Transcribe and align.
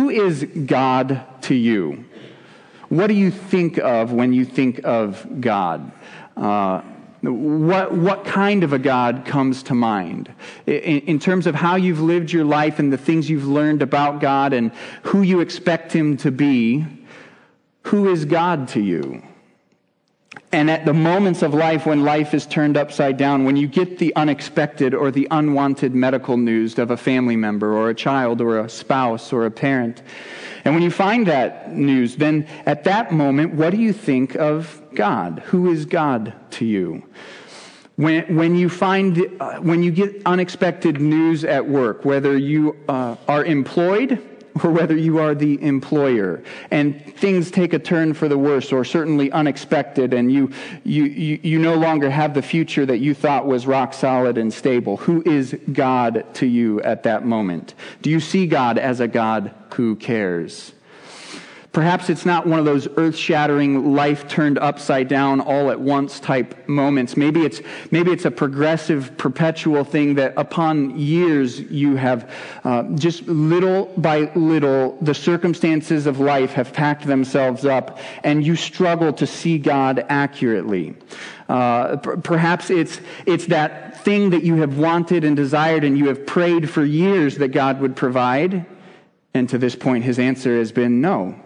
Who 0.00 0.08
is 0.08 0.46
God 0.64 1.26
to 1.42 1.54
you? 1.54 2.06
What 2.88 3.08
do 3.08 3.12
you 3.12 3.30
think 3.30 3.76
of 3.76 4.12
when 4.12 4.32
you 4.32 4.46
think 4.46 4.80
of 4.82 5.42
God? 5.42 5.92
Uh, 6.38 6.80
what, 7.20 7.92
what 7.92 8.24
kind 8.24 8.64
of 8.64 8.72
a 8.72 8.78
God 8.78 9.26
comes 9.26 9.62
to 9.64 9.74
mind? 9.74 10.32
In, 10.64 11.00
in, 11.00 11.18
terms 11.18 11.46
of 11.46 11.54
how 11.54 11.76
you've 11.76 12.00
lived 12.00 12.32
your 12.32 12.46
life 12.46 12.78
and 12.78 12.90
the 12.90 12.96
things 12.96 13.28
you've 13.28 13.46
learned 13.46 13.82
about 13.82 14.22
God 14.22 14.54
and 14.54 14.72
who 15.02 15.20
you 15.20 15.40
expect 15.40 15.92
Him 15.92 16.16
to 16.16 16.30
be, 16.30 16.86
who 17.82 18.10
is 18.10 18.24
God 18.24 18.68
to 18.68 18.80
you? 18.80 19.22
And 20.52 20.68
at 20.68 20.84
the 20.84 20.92
moments 20.92 21.42
of 21.42 21.54
life 21.54 21.86
when 21.86 22.02
life 22.02 22.34
is 22.34 22.44
turned 22.44 22.76
upside 22.76 23.16
down, 23.16 23.44
when 23.44 23.56
you 23.56 23.68
get 23.68 23.98
the 23.98 24.14
unexpected 24.16 24.94
or 24.94 25.12
the 25.12 25.28
unwanted 25.30 25.94
medical 25.94 26.36
news 26.36 26.76
of 26.78 26.90
a 26.90 26.96
family 26.96 27.36
member 27.36 27.72
or 27.72 27.90
a 27.90 27.94
child 27.94 28.40
or 28.40 28.58
a 28.58 28.68
spouse 28.68 29.32
or 29.32 29.46
a 29.46 29.50
parent, 29.50 30.02
and 30.64 30.74
when 30.74 30.82
you 30.82 30.90
find 30.90 31.26
that 31.28 31.72
news, 31.72 32.16
then 32.16 32.48
at 32.66 32.84
that 32.84 33.12
moment, 33.12 33.54
what 33.54 33.70
do 33.70 33.76
you 33.76 33.92
think 33.92 34.34
of 34.34 34.82
God? 34.94 35.40
Who 35.46 35.70
is 35.70 35.86
God 35.86 36.34
to 36.52 36.64
you? 36.64 37.04
When, 37.96 38.34
when 38.34 38.56
you 38.56 38.68
find, 38.68 39.20
uh, 39.40 39.58
when 39.58 39.82
you 39.82 39.92
get 39.92 40.22
unexpected 40.26 41.00
news 41.00 41.44
at 41.44 41.68
work, 41.68 42.04
whether 42.04 42.36
you 42.36 42.76
uh, 42.88 43.16
are 43.28 43.44
employed 43.44 44.26
or 44.64 44.70
whether 44.70 44.96
you 44.96 45.18
are 45.18 45.34
the 45.34 45.62
employer 45.62 46.42
and 46.70 47.14
things 47.16 47.50
take 47.50 47.72
a 47.72 47.78
turn 47.78 48.14
for 48.14 48.28
the 48.28 48.38
worse 48.38 48.72
or 48.72 48.84
certainly 48.84 49.30
unexpected 49.32 50.12
and 50.12 50.32
you, 50.32 50.50
you, 50.84 51.04
you, 51.04 51.40
you 51.42 51.58
no 51.58 51.74
longer 51.74 52.10
have 52.10 52.34
the 52.34 52.42
future 52.42 52.86
that 52.86 52.98
you 52.98 53.14
thought 53.14 53.46
was 53.46 53.66
rock 53.66 53.94
solid 53.94 54.38
and 54.38 54.52
stable. 54.52 54.96
Who 54.98 55.22
is 55.24 55.56
God 55.72 56.24
to 56.34 56.46
you 56.46 56.80
at 56.82 57.02
that 57.04 57.24
moment? 57.24 57.74
Do 58.02 58.10
you 58.10 58.20
see 58.20 58.46
God 58.46 58.78
as 58.78 59.00
a 59.00 59.08
God 59.08 59.54
who 59.74 59.96
cares? 59.96 60.72
Perhaps 61.72 62.10
it's 62.10 62.26
not 62.26 62.48
one 62.48 62.58
of 62.58 62.64
those 62.64 62.88
earth 62.96 63.16
shattering, 63.16 63.94
life 63.94 64.26
turned 64.26 64.58
upside 64.58 65.06
down 65.06 65.40
all 65.40 65.70
at 65.70 65.78
once 65.78 66.18
type 66.18 66.68
moments. 66.68 67.16
Maybe 67.16 67.44
it's, 67.44 67.60
maybe 67.92 68.10
it's 68.10 68.24
a 68.24 68.30
progressive, 68.30 69.16
perpetual 69.16 69.84
thing 69.84 70.16
that 70.16 70.34
upon 70.36 70.98
years 70.98 71.60
you 71.60 71.94
have 71.94 72.28
uh, 72.64 72.82
just 72.96 73.24
little 73.28 73.86
by 73.96 74.32
little, 74.34 74.98
the 75.00 75.14
circumstances 75.14 76.06
of 76.06 76.18
life 76.18 76.54
have 76.54 76.72
packed 76.72 77.06
themselves 77.06 77.64
up 77.64 77.98
and 78.24 78.44
you 78.44 78.56
struggle 78.56 79.12
to 79.12 79.26
see 79.26 79.56
God 79.56 80.04
accurately. 80.08 80.96
Uh, 81.48 81.96
perhaps 81.98 82.70
it's, 82.70 83.00
it's 83.26 83.46
that 83.46 84.02
thing 84.02 84.30
that 84.30 84.42
you 84.42 84.56
have 84.56 84.76
wanted 84.76 85.22
and 85.22 85.36
desired 85.36 85.84
and 85.84 85.96
you 85.96 86.08
have 86.08 86.26
prayed 86.26 86.68
for 86.68 86.84
years 86.84 87.36
that 87.36 87.48
God 87.48 87.80
would 87.80 87.94
provide. 87.94 88.66
And 89.34 89.48
to 89.50 89.58
this 89.58 89.76
point, 89.76 90.02
his 90.02 90.18
answer 90.18 90.58
has 90.58 90.72
been 90.72 91.00
no. 91.00 91.38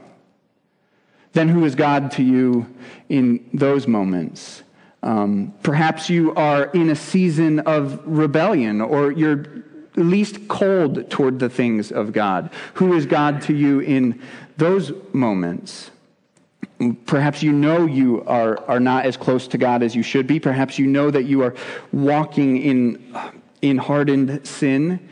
Then 1.34 1.48
who 1.48 1.64
is 1.64 1.74
God 1.74 2.10
to 2.12 2.22
you 2.22 2.66
in 3.08 3.48
those 3.52 3.86
moments? 3.86 4.62
Um, 5.02 5.52
perhaps 5.62 6.08
you 6.08 6.34
are 6.34 6.64
in 6.66 6.88
a 6.88 6.96
season 6.96 7.60
of 7.60 8.00
rebellion 8.06 8.80
or 8.80 9.12
you're 9.12 9.44
least 9.96 10.48
cold 10.48 11.10
toward 11.10 11.38
the 11.38 11.48
things 11.48 11.92
of 11.92 12.12
God. 12.12 12.50
Who 12.74 12.94
is 12.94 13.04
God 13.04 13.42
to 13.42 13.54
you 13.54 13.80
in 13.80 14.20
those 14.56 14.92
moments? 15.12 15.90
Perhaps 17.06 17.42
you 17.42 17.52
know 17.52 17.86
you 17.86 18.24
are, 18.24 18.58
are 18.68 18.80
not 18.80 19.04
as 19.04 19.16
close 19.16 19.46
to 19.48 19.58
God 19.58 19.82
as 19.82 19.94
you 19.94 20.02
should 20.02 20.26
be. 20.26 20.40
Perhaps 20.40 20.78
you 20.78 20.86
know 20.86 21.10
that 21.10 21.24
you 21.24 21.42
are 21.42 21.54
walking 21.92 22.56
in, 22.56 23.14
in 23.60 23.78
hardened 23.78 24.46
sin 24.46 25.08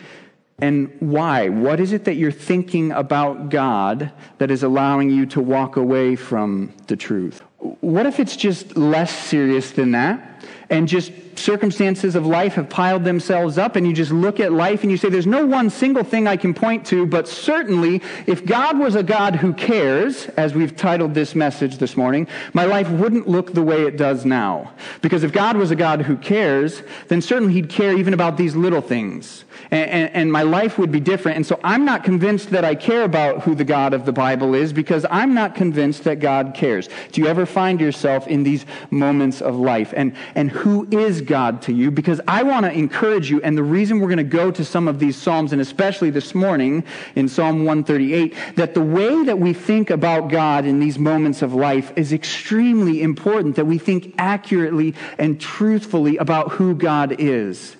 and 0.62 0.96
why? 1.00 1.48
What 1.48 1.80
is 1.80 1.92
it 1.92 2.05
that 2.05 2.14
you're 2.14 2.30
thinking 2.30 2.92
about 2.92 3.50
God 3.50 4.12
that 4.38 4.48
is 4.48 4.62
allowing 4.62 5.10
you 5.10 5.27
to 5.27 5.41
walk 5.41 5.74
away 5.77 6.14
from 6.14 6.72
the 6.86 6.94
truth? 6.94 7.42
What 7.58 8.06
if 8.06 8.20
it's 8.20 8.36
just 8.36 8.77
less 8.77 9.10
serious 9.10 9.72
than 9.72 9.90
that? 9.90 10.31
And 10.70 10.88
just 10.88 11.12
circumstances 11.39 12.14
of 12.14 12.27
life 12.27 12.55
have 12.55 12.68
piled 12.68 13.05
themselves 13.05 13.58
up, 13.58 13.77
and 13.77 13.86
you 13.86 13.92
just 13.92 14.11
look 14.11 14.40
at 14.40 14.52
life 14.52 14.83
and 14.83 14.90
you 14.90 14.96
say, 14.96 15.08
There's 15.08 15.27
no 15.27 15.46
one 15.46 15.70
single 15.70 16.05
thing 16.05 16.27
I 16.27 16.36
can 16.36 16.55
point 16.55 16.86
to, 16.86 17.06
but 17.06 17.28
certainly, 17.28 18.02
if 18.27 18.44
God 18.44 18.78
was 18.78 18.94
a 18.94 19.02
God 19.02 19.36
who 19.36 19.52
cares, 19.52 20.27
as 20.36 20.55
we've 20.55 20.77
titled 20.77 21.14
this 21.14 21.34
message 21.34 21.78
this 21.78 21.96
morning, 21.96 22.27
my 22.52 22.64
life 22.64 22.89
wouldn't 22.90 23.28
look 23.28 23.55
the 23.55 23.62
way 23.62 23.83
it 23.83 23.96
does 23.96 24.24
now. 24.24 24.72
Because 25.00 25.22
if 25.22 25.33
God 25.33 25.56
was 25.56 25.70
a 25.70 25.77
God 25.77 26.02
who 26.02 26.17
cares, 26.17 26.83
then 27.08 27.20
certainly 27.20 27.55
He'd 27.55 27.68
care 27.68 27.96
even 27.96 28.14
about 28.14 28.36
these 28.36 28.56
little 28.56 28.83
things 28.83 29.44
and, 29.70 29.90
and, 29.90 30.14
and, 30.14 30.33
my 30.33 30.42
life 30.42 30.78
would 30.78 30.92
be 30.92 31.00
different. 31.00 31.36
And 31.36 31.46
so 31.46 31.58
I'm 31.62 31.84
not 31.84 32.05
convinced 32.05 32.50
that 32.50 32.64
I 32.64 32.74
care 32.74 33.05
about 33.05 33.42
who 33.42 33.55
the 33.55 33.64
God 33.64 33.94
of 33.94 34.05
the 34.05 34.12
Bible 34.12 34.55
is 34.55 34.72
because 34.72 35.06
I'm 35.11 35.34
not 35.34 35.55
convinced 35.55 36.05
that 36.05 36.20
God 36.20 36.55
cares. 36.55 36.88
Do 37.12 37.20
you 37.20 37.27
ever 37.27 37.46
find 37.46 37.80
yourself 37.80 38.27
in 38.28 38.42
these 38.42 38.67
moments 38.90 39.40
of 39.40 39.56
life? 39.56 39.92
And, 39.96 40.14
and 40.34 40.50
who 40.50 40.88
is 40.90 41.20
God 41.20 41.62
to 41.62 41.72
you? 41.72 41.90
Because 41.90 42.20
I 42.26 42.42
want 42.42 42.66
to 42.66 42.72
encourage 42.72 43.30
you, 43.30 43.40
and 43.42 43.56
the 43.56 43.62
reason 43.62 44.00
we're 44.00 44.08
going 44.08 44.18
to 44.18 44.24
go 44.24 44.50
to 44.50 44.64
some 44.64 44.88
of 44.88 44.98
these 44.98 45.16
Psalms, 45.16 45.52
and 45.52 45.60
especially 45.60 46.10
this 46.10 46.34
morning 46.34 46.84
in 47.14 47.28
Psalm 47.28 47.64
138, 47.64 48.56
that 48.56 48.74
the 48.74 48.82
way 48.82 49.24
that 49.24 49.38
we 49.38 49.52
think 49.52 49.90
about 49.90 50.28
God 50.28 50.64
in 50.64 50.80
these 50.80 50.98
moments 50.98 51.42
of 51.42 51.54
life 51.54 51.92
is 51.96 52.12
extremely 52.12 53.02
important, 53.02 53.56
that 53.56 53.66
we 53.66 53.78
think 53.78 54.14
accurately 54.18 54.94
and 55.18 55.40
truthfully 55.40 56.16
about 56.16 56.52
who 56.52 56.74
God 56.74 57.16
is. 57.18 57.76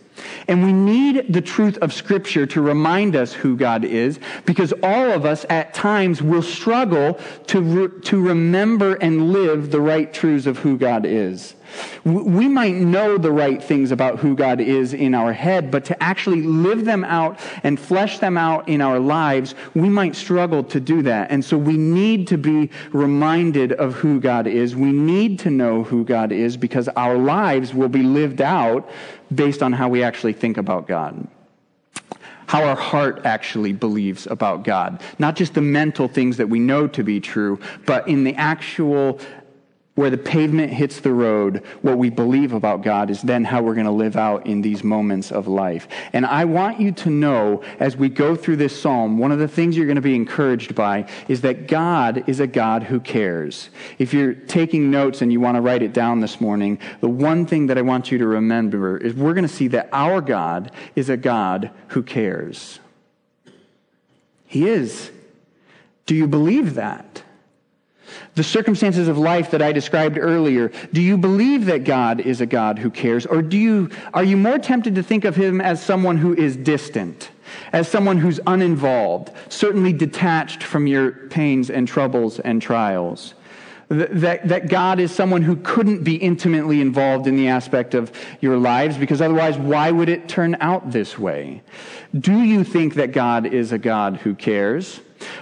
And 0.49 0.63
we 0.63 0.73
need 0.73 1.33
the 1.33 1.41
truth 1.41 1.79
of 1.79 1.93
Scripture 1.93 2.47
to 2.47 2.61
remind 2.61 3.17
us 3.17 3.33
who 3.33 3.57
God 3.57 3.85
is 3.85 4.19
because 4.45 4.73
all 4.83 5.11
of 5.11 5.25
us 5.25 5.47
at 5.49 5.75
times 5.75 6.23
will 6.23 6.43
struggle 6.43 7.19
to, 7.49 7.61
re- 7.61 8.01
to 8.03 8.21
remember 8.21 8.95
and 8.95 9.33
live 9.33 9.71
the 9.71 9.81
right 9.81 10.13
truths 10.13 10.47
of 10.47 10.59
who 10.59 10.77
God 10.77 11.07
is. 11.07 11.55
We 12.05 12.49
might 12.49 12.75
know 12.75 13.19
the 13.19 13.31
right 13.31 13.63
things 13.63 13.93
about 13.93 14.19
who 14.19 14.35
God 14.35 14.61
is 14.61 14.95
in 14.95 15.15
our 15.15 15.33
head, 15.33 15.71
but 15.71 15.85
to 15.87 16.03
actually 16.03 16.43
live 16.43 16.85
them 16.85 17.05
out 17.05 17.39
and 17.63 17.79
flesh 17.79 18.19
them 18.19 18.37
out 18.37 18.69
in 18.69 18.81
our 18.81 18.99
lives, 18.99 19.55
we 19.75 19.89
might 19.89 20.17
struggle 20.17 20.65
to 20.65 20.81
do 20.81 21.03
that. 21.03 21.31
And 21.31 21.45
so 21.45 21.57
we 21.57 21.77
need 21.77 22.29
to 22.29 22.39
be 22.39 22.71
reminded 22.93 23.73
of 23.73 23.95
who 23.95 24.21
God 24.21 24.47
is. 24.47 24.75
We 24.75 24.93
need 24.93 25.39
to 25.41 25.51
know 25.51 25.85
who 25.85 26.05
God 26.05 26.33
is 26.33 26.57
because 26.57 26.89
our 26.89 27.17
lives 27.17 27.73
will 27.75 27.89
be 27.89 28.03
lived 28.03 28.41
out 28.41 28.91
based 29.35 29.63
on 29.63 29.73
how 29.73 29.89
we 29.89 30.03
actually 30.03 30.33
think 30.33 30.57
about 30.57 30.87
God 30.87 31.29
how 32.53 32.65
our 32.65 32.77
heart 32.77 33.23
actually 33.25 33.73
believes 33.73 34.27
about 34.27 34.63
God. 34.63 35.01
Not 35.19 35.37
just 35.37 35.55
the 35.55 35.63
mental 35.63 36.07
things 36.07 36.37
that 36.37 36.51
we 36.51 36.59
know 36.59 36.87
to 36.87 37.03
be 37.03 37.19
true, 37.19 37.59
but 37.87 38.07
in 38.07 38.25
the 38.25 38.35
actual 38.35 39.19
where 39.95 40.09
the 40.09 40.17
pavement 40.17 40.73
hits 40.73 41.01
the 41.01 41.13
road, 41.13 41.63
what 41.83 41.99
we 41.99 42.09
believe 42.09 42.55
about 42.55 42.83
God 42.83 43.11
is 43.11 43.21
then 43.21 43.45
how 43.45 43.63
we're 43.63 43.75
going 43.75 43.85
to 43.85 43.93
live 43.93 44.17
out 44.17 44.47
in 44.47 44.63
these 44.63 44.83
moments 44.83 45.31
of 45.31 45.47
life. 45.47 45.87
And 46.15 46.25
I 46.25 46.47
want 46.47 46.81
you 46.81 46.93
to 46.93 47.11
know 47.11 47.63
as 47.79 47.95
we 47.95 48.09
go 48.09 48.35
through 48.35 48.57
this 48.57 48.81
psalm, 48.81 49.19
one 49.19 49.33
of 49.33 49.39
the 49.39 49.49
things 49.49 49.77
you're 49.77 49.87
going 49.87 49.97
to 49.97 50.03
be 50.03 50.15
encouraged 50.15 50.75
by 50.75 51.09
is 51.29 51.43
that 51.43 51.69
God 51.69 52.25
is 52.27 52.41
a 52.41 52.47
God 52.47 52.85
who 52.85 53.01
cares. 53.01 53.69
If 53.99 54.15
you're 54.15 54.33
taking 54.33 54.91
notes 54.91 55.21
and 55.21 55.31
you 55.31 55.41
want 55.41 55.57
to 55.57 55.61
write 55.61 55.83
it 55.83 55.93
down 55.93 56.21
this 56.21 56.41
morning, 56.41 56.79
the 57.01 57.11
one 57.11 57.45
thing 57.45 57.67
that 57.67 57.77
I 57.77 57.83
want 57.83 58.11
you 58.11 58.17
to 58.19 58.27
remember 58.27 58.97
is 58.97 59.13
we're 59.13 59.35
going 59.35 59.47
to 59.47 59.55
see 59.55 59.69
that 59.69 59.91
our 59.93 60.23
God 60.23 60.73
is 60.97 61.11
a 61.11 61.19
God 61.19 61.71
who 61.89 62.03
cares. 62.03 62.81
He 64.47 64.69
is. 64.69 65.11
Do 66.07 66.15
you 66.15 66.27
believe 66.27 66.75
that? 66.75 67.22
The 68.35 68.43
circumstances 68.43 69.09
of 69.09 69.19
life 69.19 69.51
that 69.51 69.63
I 69.63 69.73
described 69.73 70.19
earlier, 70.19 70.71
do 70.93 71.01
you 71.01 71.17
believe 71.17 71.67
that 71.67 71.85
God 71.85 72.21
is 72.21 72.41
a 72.41 72.47
God 72.47 72.79
who 72.79 72.91
cares? 72.91 73.27
Or 73.27 73.43
do 73.43 73.59
you, 73.59 73.91
are 74.15 74.25
you 74.25 74.37
more 74.37 74.59
tempted 74.59 74.95
to 74.95 75.03
think 75.03 75.25
of 75.25 75.37
him 75.37 75.61
as 75.61 75.83
someone 75.83 76.17
who 76.17 76.35
is 76.35 76.57
distant, 76.57 77.31
as 77.73 77.89
someone 77.89 78.19
who's 78.19 78.41
uninvolved, 78.47 79.31
certainly 79.49 79.93
detached 79.93 80.63
from 80.63 80.87
your 80.87 81.13
pains 81.13 81.71
and 81.71 81.87
troubles 81.87 82.41
and 82.41 82.63
trials? 82.63 83.35
That, 83.89 84.49
that 84.49 84.69
God 84.69 85.01
is 85.01 85.13
someone 85.13 85.43
who 85.43 85.57
couldn't 85.57 86.03
be 86.03 86.17
intimately 86.17 86.81
involved 86.81 87.27
in 87.27 87.37
the 87.37 87.49
aspect 87.49 87.93
of 87.93 88.11
your 88.41 88.57
lives 88.57 88.97
because 88.97 89.21
otherwise, 89.21 89.59
why 89.59 89.91
would 89.91 90.09
it 90.09 90.31
turn 90.31 90.57
out 90.61 90.93
this 90.93 91.19
way? 91.19 91.63
Do 92.19 92.41
you 92.41 92.65
think 92.65 92.95
that 92.95 93.13
God 93.13 93.45
is 93.45 93.71
a 93.71 93.77
God 93.77 94.17
who 94.17 94.35
cares? 94.35 95.01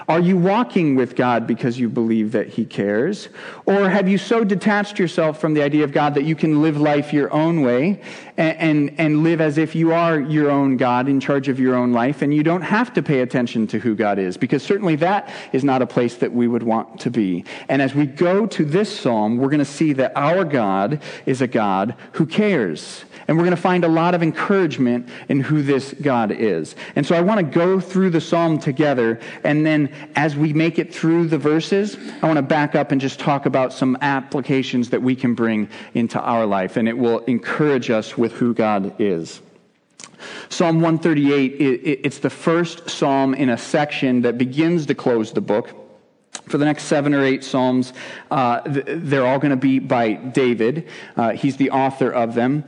Are 0.08 0.20
you 0.20 0.36
walking 0.36 0.96
with 0.96 1.16
God 1.16 1.46
because 1.46 1.78
you 1.78 1.88
believe 1.88 2.32
that 2.32 2.48
He 2.48 2.64
cares? 2.64 3.28
Or 3.66 3.88
have 3.88 4.08
you 4.08 4.18
so 4.18 4.44
detached 4.44 4.98
yourself 4.98 5.40
from 5.40 5.54
the 5.54 5.62
idea 5.62 5.84
of 5.84 5.92
God 5.92 6.14
that 6.14 6.24
you 6.24 6.34
can 6.34 6.62
live 6.62 6.80
life 6.80 7.12
your 7.12 7.32
own 7.32 7.62
way 7.62 8.02
and, 8.40 8.94
and, 8.98 9.22
live 9.22 9.40
as 9.40 9.58
if 9.58 9.74
you 9.74 9.92
are 9.92 10.20
your 10.20 10.50
own 10.50 10.76
God 10.76 11.08
in 11.08 11.20
charge 11.20 11.48
of 11.48 11.58
your 11.58 11.74
own 11.74 11.92
life 11.92 12.22
and 12.22 12.32
you 12.32 12.42
don't 12.42 12.62
have 12.62 12.92
to 12.94 13.02
pay 13.02 13.20
attention 13.20 13.66
to 13.68 13.78
who 13.78 13.94
God 13.94 14.18
is? 14.18 14.36
Because 14.36 14.62
certainly 14.62 14.96
that 14.96 15.32
is 15.52 15.64
not 15.64 15.82
a 15.82 15.86
place 15.86 16.16
that 16.16 16.32
we 16.32 16.46
would 16.46 16.62
want 16.62 17.00
to 17.00 17.10
be. 17.10 17.44
And 17.68 17.82
as 17.82 17.94
we 17.94 18.06
go 18.06 18.46
to 18.46 18.64
this 18.64 19.00
psalm, 19.00 19.38
we're 19.38 19.48
going 19.48 19.58
to 19.58 19.64
see 19.64 19.92
that 19.94 20.12
our 20.16 20.44
God 20.44 21.02
is 21.26 21.40
a 21.42 21.46
God 21.46 21.94
who 22.12 22.26
cares. 22.26 23.04
And 23.28 23.36
we're 23.36 23.44
going 23.44 23.56
to 23.56 23.62
find 23.62 23.84
a 23.84 23.88
lot 23.88 24.14
of 24.14 24.22
encouragement 24.22 25.08
in 25.28 25.40
who 25.40 25.62
this 25.62 25.94
God 25.94 26.32
is. 26.32 26.74
And 26.96 27.06
so 27.06 27.14
I 27.14 27.20
want 27.20 27.38
to 27.38 27.44
go 27.44 27.80
through 27.80 28.10
the 28.10 28.20
psalm 28.20 28.58
together 28.58 29.20
and 29.44 29.64
then 29.64 29.70
then 29.70 30.10
as 30.16 30.36
we 30.36 30.52
make 30.52 30.78
it 30.78 30.94
through 30.94 31.28
the 31.28 31.38
verses, 31.38 31.96
I 32.22 32.26
want 32.26 32.36
to 32.36 32.42
back 32.42 32.74
up 32.74 32.92
and 32.92 33.00
just 33.00 33.20
talk 33.20 33.46
about 33.46 33.72
some 33.72 33.96
applications 34.00 34.90
that 34.90 35.02
we 35.02 35.14
can 35.14 35.34
bring 35.34 35.68
into 35.94 36.20
our 36.20 36.46
life, 36.46 36.76
and 36.76 36.88
it 36.88 36.96
will 36.96 37.20
encourage 37.20 37.90
us 37.90 38.18
with 38.18 38.29
who 38.32 38.54
God 38.54 38.94
is. 39.00 39.40
Psalm 40.48 40.80
138, 40.80 42.00
it's 42.04 42.18
the 42.18 42.30
first 42.30 42.90
psalm 42.90 43.34
in 43.34 43.48
a 43.48 43.56
section 43.56 44.22
that 44.22 44.36
begins 44.36 44.86
to 44.86 44.94
close 44.94 45.32
the 45.32 45.40
book. 45.40 45.74
For 46.46 46.58
the 46.58 46.64
next 46.64 46.84
seven 46.84 47.14
or 47.14 47.24
eight 47.24 47.42
Psalms, 47.42 47.92
uh, 48.30 48.60
they're 48.66 49.26
all 49.26 49.38
going 49.38 49.50
to 49.50 49.56
be 49.56 49.78
by 49.78 50.14
David. 50.14 50.88
Uh, 51.16 51.30
he's 51.30 51.56
the 51.56 51.70
author 51.70 52.10
of 52.10 52.34
them 52.34 52.64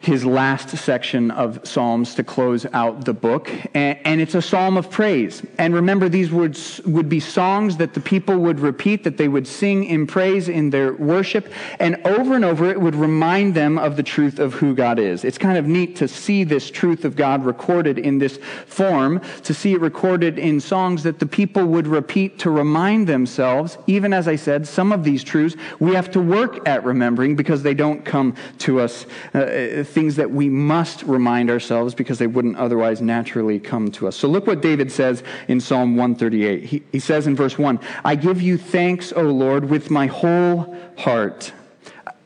his 0.00 0.24
last 0.24 0.70
section 0.70 1.30
of 1.32 1.66
Psalms 1.66 2.14
to 2.14 2.22
close 2.22 2.64
out 2.72 3.04
the 3.04 3.12
book. 3.12 3.50
And, 3.74 3.98
and, 4.04 4.20
it's 4.20 4.34
a 4.34 4.42
psalm 4.42 4.76
of 4.76 4.90
praise. 4.90 5.42
And 5.58 5.74
remember, 5.74 6.08
these 6.08 6.30
words 6.30 6.80
would 6.84 7.08
be 7.08 7.18
songs 7.18 7.76
that 7.78 7.94
the 7.94 8.00
people 8.00 8.38
would 8.38 8.60
repeat, 8.60 9.02
that 9.04 9.16
they 9.16 9.26
would 9.26 9.46
sing 9.46 9.84
in 9.84 10.06
praise 10.06 10.48
in 10.48 10.70
their 10.70 10.92
worship. 10.92 11.52
And 11.80 11.96
over 12.06 12.36
and 12.36 12.44
over, 12.44 12.70
it 12.70 12.80
would 12.80 12.94
remind 12.94 13.54
them 13.54 13.76
of 13.76 13.96
the 13.96 14.02
truth 14.04 14.38
of 14.38 14.54
who 14.54 14.74
God 14.74 15.00
is. 15.00 15.24
It's 15.24 15.38
kind 15.38 15.58
of 15.58 15.66
neat 15.66 15.96
to 15.96 16.06
see 16.06 16.44
this 16.44 16.70
truth 16.70 17.04
of 17.04 17.16
God 17.16 17.44
recorded 17.44 17.98
in 17.98 18.18
this 18.18 18.38
form, 18.66 19.20
to 19.42 19.52
see 19.52 19.72
it 19.72 19.80
recorded 19.80 20.38
in 20.38 20.60
songs 20.60 21.02
that 21.02 21.18
the 21.18 21.26
people 21.26 21.64
would 21.66 21.88
repeat 21.88 22.38
to 22.40 22.50
remind 22.50 23.08
themselves. 23.08 23.78
Even 23.88 24.12
as 24.12 24.28
I 24.28 24.36
said, 24.36 24.66
some 24.66 24.92
of 24.92 25.02
these 25.02 25.24
truths 25.24 25.56
we 25.80 25.94
have 25.94 26.10
to 26.12 26.20
work 26.20 26.68
at 26.68 26.84
remembering 26.84 27.34
because 27.34 27.62
they 27.62 27.74
don't 27.74 28.04
come 28.04 28.36
to 28.58 28.80
us. 28.80 29.04
Uh, 29.34 29.84
things 29.88 30.16
that 30.16 30.30
we 30.30 30.48
must 30.48 31.02
remind 31.02 31.50
ourselves 31.50 31.94
because 31.94 32.18
they 32.18 32.26
wouldn't 32.26 32.56
otherwise 32.56 33.00
naturally 33.00 33.58
come 33.58 33.90
to 33.92 34.08
us. 34.08 34.16
So 34.16 34.28
look 34.28 34.46
what 34.46 34.62
David 34.62 34.92
says 34.92 35.22
in 35.48 35.60
Psalm 35.60 35.96
138. 35.96 36.64
He, 36.64 36.82
he 36.92 36.98
says 37.00 37.26
in 37.26 37.34
verse 37.34 37.58
1 37.58 37.80
I 38.04 38.14
give 38.14 38.40
you 38.40 38.58
thanks, 38.58 39.12
O 39.12 39.22
Lord, 39.22 39.68
with 39.68 39.90
my 39.90 40.06
whole 40.06 40.76
heart 40.96 41.52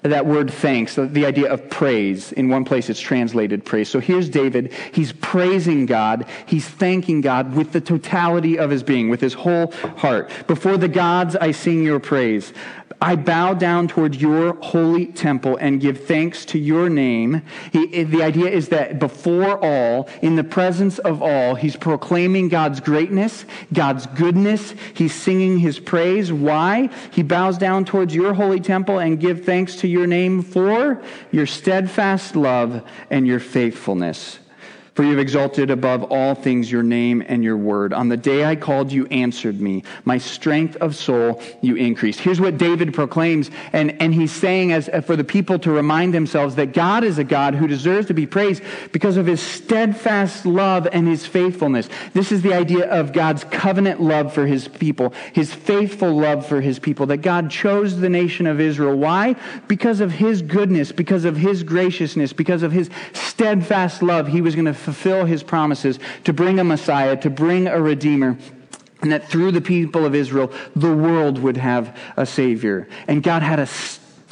that 0.02 0.26
word 0.26 0.52
thanks, 0.52 0.96
the 0.96 1.24
idea 1.24 1.52
of 1.52 1.70
praise. 1.70 2.32
In 2.32 2.48
one 2.48 2.64
place 2.64 2.90
it's 2.90 3.00
translated 3.00 3.64
praise. 3.64 3.88
So 3.88 4.00
here's 4.00 4.28
David. 4.28 4.72
He's 4.92 5.12
praising 5.12 5.86
God. 5.86 6.26
He's 6.44 6.66
thanking 6.66 7.20
God 7.20 7.54
with 7.54 7.72
the 7.72 7.80
totality 7.80 8.58
of 8.58 8.70
his 8.70 8.82
being, 8.82 9.10
with 9.10 9.20
his 9.20 9.34
whole 9.34 9.70
heart. 9.98 10.30
Before 10.48 10.76
the 10.76 10.88
gods, 10.88 11.36
I 11.36 11.52
sing 11.52 11.84
your 11.84 12.00
praise. 12.00 12.52
I 13.00 13.16
bow 13.16 13.54
down 13.54 13.88
toward 13.88 14.14
your 14.14 14.54
holy 14.60 15.06
temple 15.06 15.56
and 15.56 15.80
give 15.80 16.04
thanks 16.06 16.44
to 16.46 16.58
your 16.58 16.88
name. 16.88 17.42
He, 17.72 18.04
the 18.04 18.22
idea 18.22 18.50
is 18.50 18.68
that 18.68 18.98
before 18.98 19.58
all, 19.64 20.08
in 20.20 20.36
the 20.36 20.44
presence 20.44 20.98
of 20.98 21.22
all, 21.22 21.54
he's 21.54 21.76
proclaiming 21.76 22.48
God's 22.48 22.80
greatness, 22.80 23.44
God's 23.72 24.06
goodness. 24.06 24.74
He's 24.94 25.14
singing 25.14 25.58
his 25.58 25.78
praise. 25.78 26.32
Why? 26.32 26.90
He 27.12 27.22
bows 27.22 27.58
down 27.58 27.84
towards 27.84 28.14
your 28.14 28.34
holy 28.34 28.60
temple 28.60 28.98
and 28.98 29.20
give 29.20 29.44
thanks 29.44 29.76
to 29.76 29.88
your 29.88 30.06
name 30.06 30.42
for 30.42 31.02
your 31.30 31.46
steadfast 31.46 32.36
love 32.36 32.82
and 33.10 33.26
your 33.26 33.40
faithfulness. 33.40 34.38
For 34.94 35.04
you 35.04 35.10
have 35.10 35.18
exalted 35.18 35.70
above 35.70 36.04
all 36.04 36.34
things 36.34 36.70
your 36.70 36.82
name 36.82 37.24
and 37.26 37.42
your 37.42 37.56
word. 37.56 37.94
On 37.94 38.10
the 38.10 38.16
day 38.16 38.44
I 38.44 38.56
called, 38.56 38.92
you 38.92 39.06
answered 39.06 39.58
me. 39.58 39.84
My 40.04 40.18
strength 40.18 40.76
of 40.76 40.94
soul 40.94 41.40
you 41.62 41.76
increased. 41.76 42.20
Here's 42.20 42.42
what 42.42 42.58
David 42.58 42.92
proclaims, 42.92 43.50
and, 43.72 44.00
and 44.02 44.12
he's 44.12 44.32
saying 44.32 44.72
as 44.72 44.90
uh, 44.90 45.00
for 45.00 45.16
the 45.16 45.24
people 45.24 45.58
to 45.60 45.70
remind 45.70 46.12
themselves 46.12 46.56
that 46.56 46.74
God 46.74 47.04
is 47.04 47.16
a 47.16 47.24
God 47.24 47.54
who 47.54 47.66
deserves 47.66 48.08
to 48.08 48.14
be 48.14 48.26
praised 48.26 48.62
because 48.92 49.16
of 49.16 49.24
his 49.24 49.40
steadfast 49.40 50.44
love 50.44 50.86
and 50.92 51.08
his 51.08 51.24
faithfulness. 51.26 51.88
This 52.12 52.30
is 52.30 52.42
the 52.42 52.52
idea 52.52 52.86
of 52.90 53.14
God's 53.14 53.44
covenant 53.44 54.02
love 54.02 54.34
for 54.34 54.46
his 54.46 54.68
people, 54.68 55.14
his 55.32 55.54
faithful 55.54 56.12
love 56.12 56.46
for 56.46 56.60
his 56.60 56.78
people, 56.78 57.06
that 57.06 57.18
God 57.18 57.50
chose 57.50 57.98
the 57.98 58.10
nation 58.10 58.46
of 58.46 58.60
Israel. 58.60 58.94
Why? 58.94 59.36
Because 59.68 60.00
of 60.00 60.12
his 60.12 60.42
goodness, 60.42 60.92
because 60.92 61.24
of 61.24 61.38
his 61.38 61.62
graciousness, 61.62 62.34
because 62.34 62.62
of 62.62 62.72
his 62.72 62.90
steadfast 63.14 64.02
love. 64.02 64.28
He 64.28 64.42
was 64.42 64.54
going 64.54 64.66
to 64.66 64.81
fulfill 64.82 65.24
his 65.24 65.42
promises 65.42 65.98
to 66.24 66.32
bring 66.32 66.58
a 66.58 66.64
Messiah, 66.64 67.16
to 67.16 67.30
bring 67.30 67.66
a 67.66 67.80
Redeemer 67.80 68.36
and 69.02 69.10
that 69.10 69.28
through 69.28 69.50
the 69.50 69.60
people 69.60 70.06
of 70.06 70.14
Israel, 70.14 70.52
the 70.76 70.94
world 70.94 71.38
would 71.38 71.56
have 71.56 71.96
a 72.16 72.24
Savior. 72.24 72.88
And 73.08 73.22
God 73.22 73.42
had 73.42 73.58
a 73.58 73.66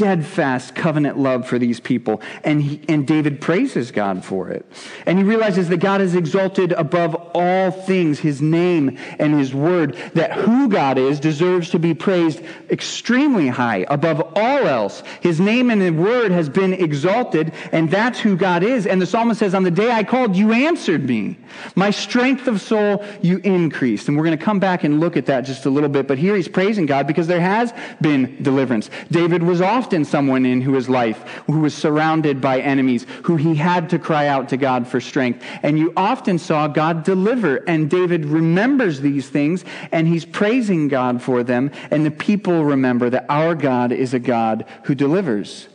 steadfast 0.00 0.74
covenant 0.74 1.18
love 1.18 1.46
for 1.46 1.58
these 1.58 1.78
people. 1.78 2.22
And, 2.42 2.62
he, 2.62 2.80
and 2.88 3.06
David 3.06 3.38
praises 3.38 3.90
God 3.90 4.24
for 4.24 4.48
it. 4.48 4.64
And 5.04 5.18
he 5.18 5.24
realizes 5.24 5.68
that 5.68 5.76
God 5.76 6.00
is 6.00 6.14
exalted 6.14 6.72
above 6.72 7.14
all 7.34 7.70
things, 7.70 8.18
his 8.18 8.40
name 8.40 8.96
and 9.18 9.38
his 9.38 9.52
word, 9.52 9.98
that 10.14 10.32
who 10.32 10.70
God 10.70 10.96
is 10.96 11.20
deserves 11.20 11.68
to 11.70 11.78
be 11.78 11.92
praised 11.92 12.40
extremely 12.70 13.48
high 13.48 13.84
above 13.90 14.22
all 14.36 14.66
else. 14.66 15.02
His 15.20 15.38
name 15.38 15.68
and 15.68 15.82
his 15.82 15.92
word 15.92 16.32
has 16.32 16.48
been 16.48 16.72
exalted, 16.72 17.52
and 17.70 17.90
that's 17.90 18.18
who 18.18 18.38
God 18.38 18.62
is. 18.62 18.86
And 18.86 19.02
the 19.02 19.06
psalmist 19.06 19.38
says, 19.38 19.52
On 19.52 19.64
the 19.64 19.70
day 19.70 19.90
I 19.90 20.02
called, 20.02 20.34
you 20.34 20.52
answered 20.52 21.06
me. 21.06 21.36
My 21.74 21.90
strength 21.90 22.48
of 22.48 22.62
soul 22.62 23.04
you 23.20 23.36
increased. 23.44 24.08
And 24.08 24.16
we're 24.16 24.24
going 24.24 24.38
to 24.38 24.42
come 24.42 24.60
back 24.60 24.82
and 24.82 24.98
look 24.98 25.18
at 25.18 25.26
that 25.26 25.42
just 25.42 25.66
a 25.66 25.70
little 25.70 25.90
bit. 25.90 26.08
But 26.08 26.16
here 26.16 26.36
he's 26.36 26.48
praising 26.48 26.86
God 26.86 27.06
because 27.06 27.26
there 27.26 27.40
has 27.40 27.74
been 28.00 28.42
deliverance. 28.42 28.88
David 29.10 29.42
was 29.42 29.60
often 29.60 29.89
often 29.90 30.04
someone 30.04 30.46
in 30.46 30.60
his 30.60 30.88
life 30.88 31.20
who 31.48 31.58
was 31.58 31.74
surrounded 31.74 32.40
by 32.40 32.60
enemies, 32.60 33.04
who 33.24 33.34
he 33.34 33.56
had 33.56 33.90
to 33.90 33.98
cry 33.98 34.28
out 34.28 34.48
to 34.50 34.56
God 34.56 34.86
for 34.86 35.00
strength. 35.00 35.44
And 35.64 35.76
you 35.76 35.92
often 35.96 36.38
saw 36.38 36.68
God 36.68 37.02
deliver. 37.02 37.56
And 37.68 37.90
David 37.90 38.24
remembers 38.24 39.00
these 39.00 39.28
things 39.28 39.64
and 39.90 40.06
he's 40.06 40.24
praising 40.24 40.86
God 40.86 41.20
for 41.20 41.42
them. 41.42 41.72
And 41.90 42.06
the 42.06 42.12
people 42.12 42.64
remember 42.64 43.10
that 43.10 43.26
our 43.28 43.56
God 43.56 43.90
is 43.90 44.14
a 44.14 44.20
God 44.20 44.64
who 44.84 44.94
delivers. 44.94 45.66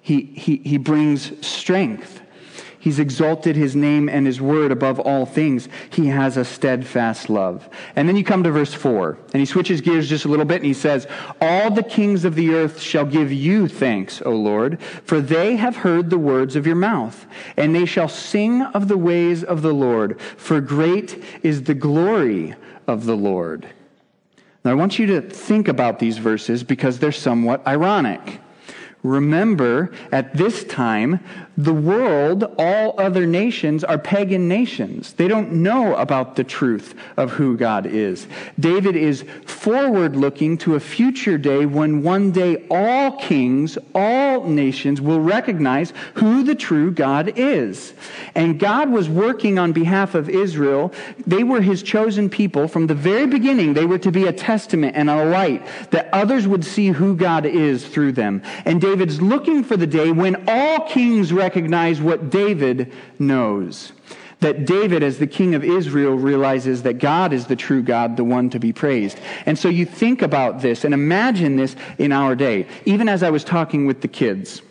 He, 0.00 0.20
he, 0.20 0.58
he 0.58 0.78
brings 0.78 1.44
strength. 1.44 2.17
He's 2.88 2.98
exalted 2.98 3.54
his 3.54 3.76
name 3.76 4.08
and 4.08 4.24
his 4.24 4.40
word 4.40 4.72
above 4.72 4.98
all 4.98 5.26
things. 5.26 5.68
He 5.90 6.06
has 6.06 6.38
a 6.38 6.44
steadfast 6.46 7.28
love. 7.28 7.68
And 7.94 8.08
then 8.08 8.16
you 8.16 8.24
come 8.24 8.42
to 8.44 8.50
verse 8.50 8.72
4, 8.72 9.18
and 9.34 9.40
he 9.40 9.44
switches 9.44 9.82
gears 9.82 10.08
just 10.08 10.24
a 10.24 10.28
little 10.28 10.46
bit, 10.46 10.62
and 10.62 10.64
he 10.64 10.72
says, 10.72 11.06
All 11.38 11.70
the 11.70 11.82
kings 11.82 12.24
of 12.24 12.34
the 12.34 12.54
earth 12.54 12.80
shall 12.80 13.04
give 13.04 13.30
you 13.30 13.68
thanks, 13.68 14.22
O 14.24 14.30
Lord, 14.30 14.80
for 14.80 15.20
they 15.20 15.56
have 15.56 15.76
heard 15.76 16.08
the 16.08 16.16
words 16.16 16.56
of 16.56 16.66
your 16.66 16.76
mouth, 16.76 17.26
and 17.58 17.74
they 17.74 17.84
shall 17.84 18.08
sing 18.08 18.62
of 18.62 18.88
the 18.88 18.96
ways 18.96 19.44
of 19.44 19.60
the 19.60 19.74
Lord, 19.74 20.18
for 20.38 20.58
great 20.62 21.22
is 21.42 21.64
the 21.64 21.74
glory 21.74 22.54
of 22.86 23.04
the 23.04 23.16
Lord. 23.18 23.68
Now, 24.64 24.70
I 24.70 24.74
want 24.74 24.98
you 24.98 25.04
to 25.08 25.20
think 25.20 25.68
about 25.68 25.98
these 25.98 26.16
verses 26.16 26.64
because 26.64 27.00
they're 27.00 27.12
somewhat 27.12 27.66
ironic. 27.66 28.40
Remember, 29.04 29.92
at 30.10 30.36
this 30.36 30.64
time, 30.64 31.20
the 31.56 31.72
world, 31.72 32.54
all 32.58 32.98
other 33.00 33.26
nations, 33.26 33.84
are 33.84 33.98
pagan 33.98 34.48
nations. 34.48 35.12
They 35.14 35.28
don't 35.28 35.52
know 35.54 35.94
about 35.96 36.36
the 36.36 36.44
truth 36.44 36.94
of 37.16 37.32
who 37.32 37.56
God 37.56 37.86
is. 37.86 38.26
David 38.58 38.96
is 38.96 39.24
forward 39.44 40.16
looking 40.16 40.58
to 40.58 40.74
a 40.74 40.80
future 40.80 41.38
day 41.38 41.66
when 41.66 42.02
one 42.02 42.32
day 42.32 42.66
all 42.70 43.16
kings, 43.18 43.78
all 43.94 44.44
nations 44.44 45.00
will 45.00 45.20
recognize 45.20 45.92
who 46.14 46.42
the 46.42 46.54
true 46.54 46.90
God 46.90 47.32
is. 47.36 47.92
And 48.34 48.58
God 48.58 48.90
was 48.90 49.08
working 49.08 49.58
on 49.58 49.72
behalf 49.72 50.14
of 50.14 50.28
Israel. 50.28 50.92
They 51.26 51.44
were 51.44 51.60
his 51.60 51.82
chosen 51.82 52.30
people. 52.30 52.68
From 52.68 52.86
the 52.86 52.94
very 52.94 53.26
beginning, 53.26 53.74
they 53.74 53.86
were 53.86 53.98
to 53.98 54.12
be 54.12 54.26
a 54.26 54.32
testament 54.32 54.96
and 54.96 55.08
a 55.10 55.24
light 55.24 55.66
that 55.90 56.08
others 56.12 56.46
would 56.48 56.64
see 56.64 56.88
who 56.88 57.16
God 57.16 57.46
is 57.46 57.86
through 57.86 58.12
them. 58.12 58.42
And 58.64 58.80
David's 58.88 59.20
looking 59.20 59.64
for 59.64 59.76
the 59.76 59.86
day 59.86 60.12
when 60.12 60.48
all 60.48 60.88
kings 60.88 61.30
recognize 61.30 62.00
what 62.00 62.30
David 62.30 62.90
knows. 63.18 63.92
That 64.40 64.64
David, 64.64 65.02
as 65.02 65.18
the 65.18 65.26
king 65.26 65.54
of 65.54 65.62
Israel, 65.62 66.14
realizes 66.14 66.84
that 66.84 66.94
God 66.94 67.34
is 67.34 67.48
the 67.48 67.56
true 67.56 67.82
God, 67.82 68.16
the 68.16 68.24
one 68.24 68.48
to 68.48 68.58
be 68.58 68.72
praised. 68.72 69.20
And 69.44 69.58
so 69.58 69.68
you 69.68 69.84
think 69.84 70.22
about 70.22 70.62
this 70.62 70.84
and 70.84 70.94
imagine 70.94 71.56
this 71.56 71.76
in 71.98 72.12
our 72.12 72.34
day. 72.34 72.66
Even 72.86 73.10
as 73.10 73.22
I 73.22 73.28
was 73.28 73.44
talking 73.44 73.84
with 73.84 74.00
the 74.00 74.08
kids, 74.08 74.62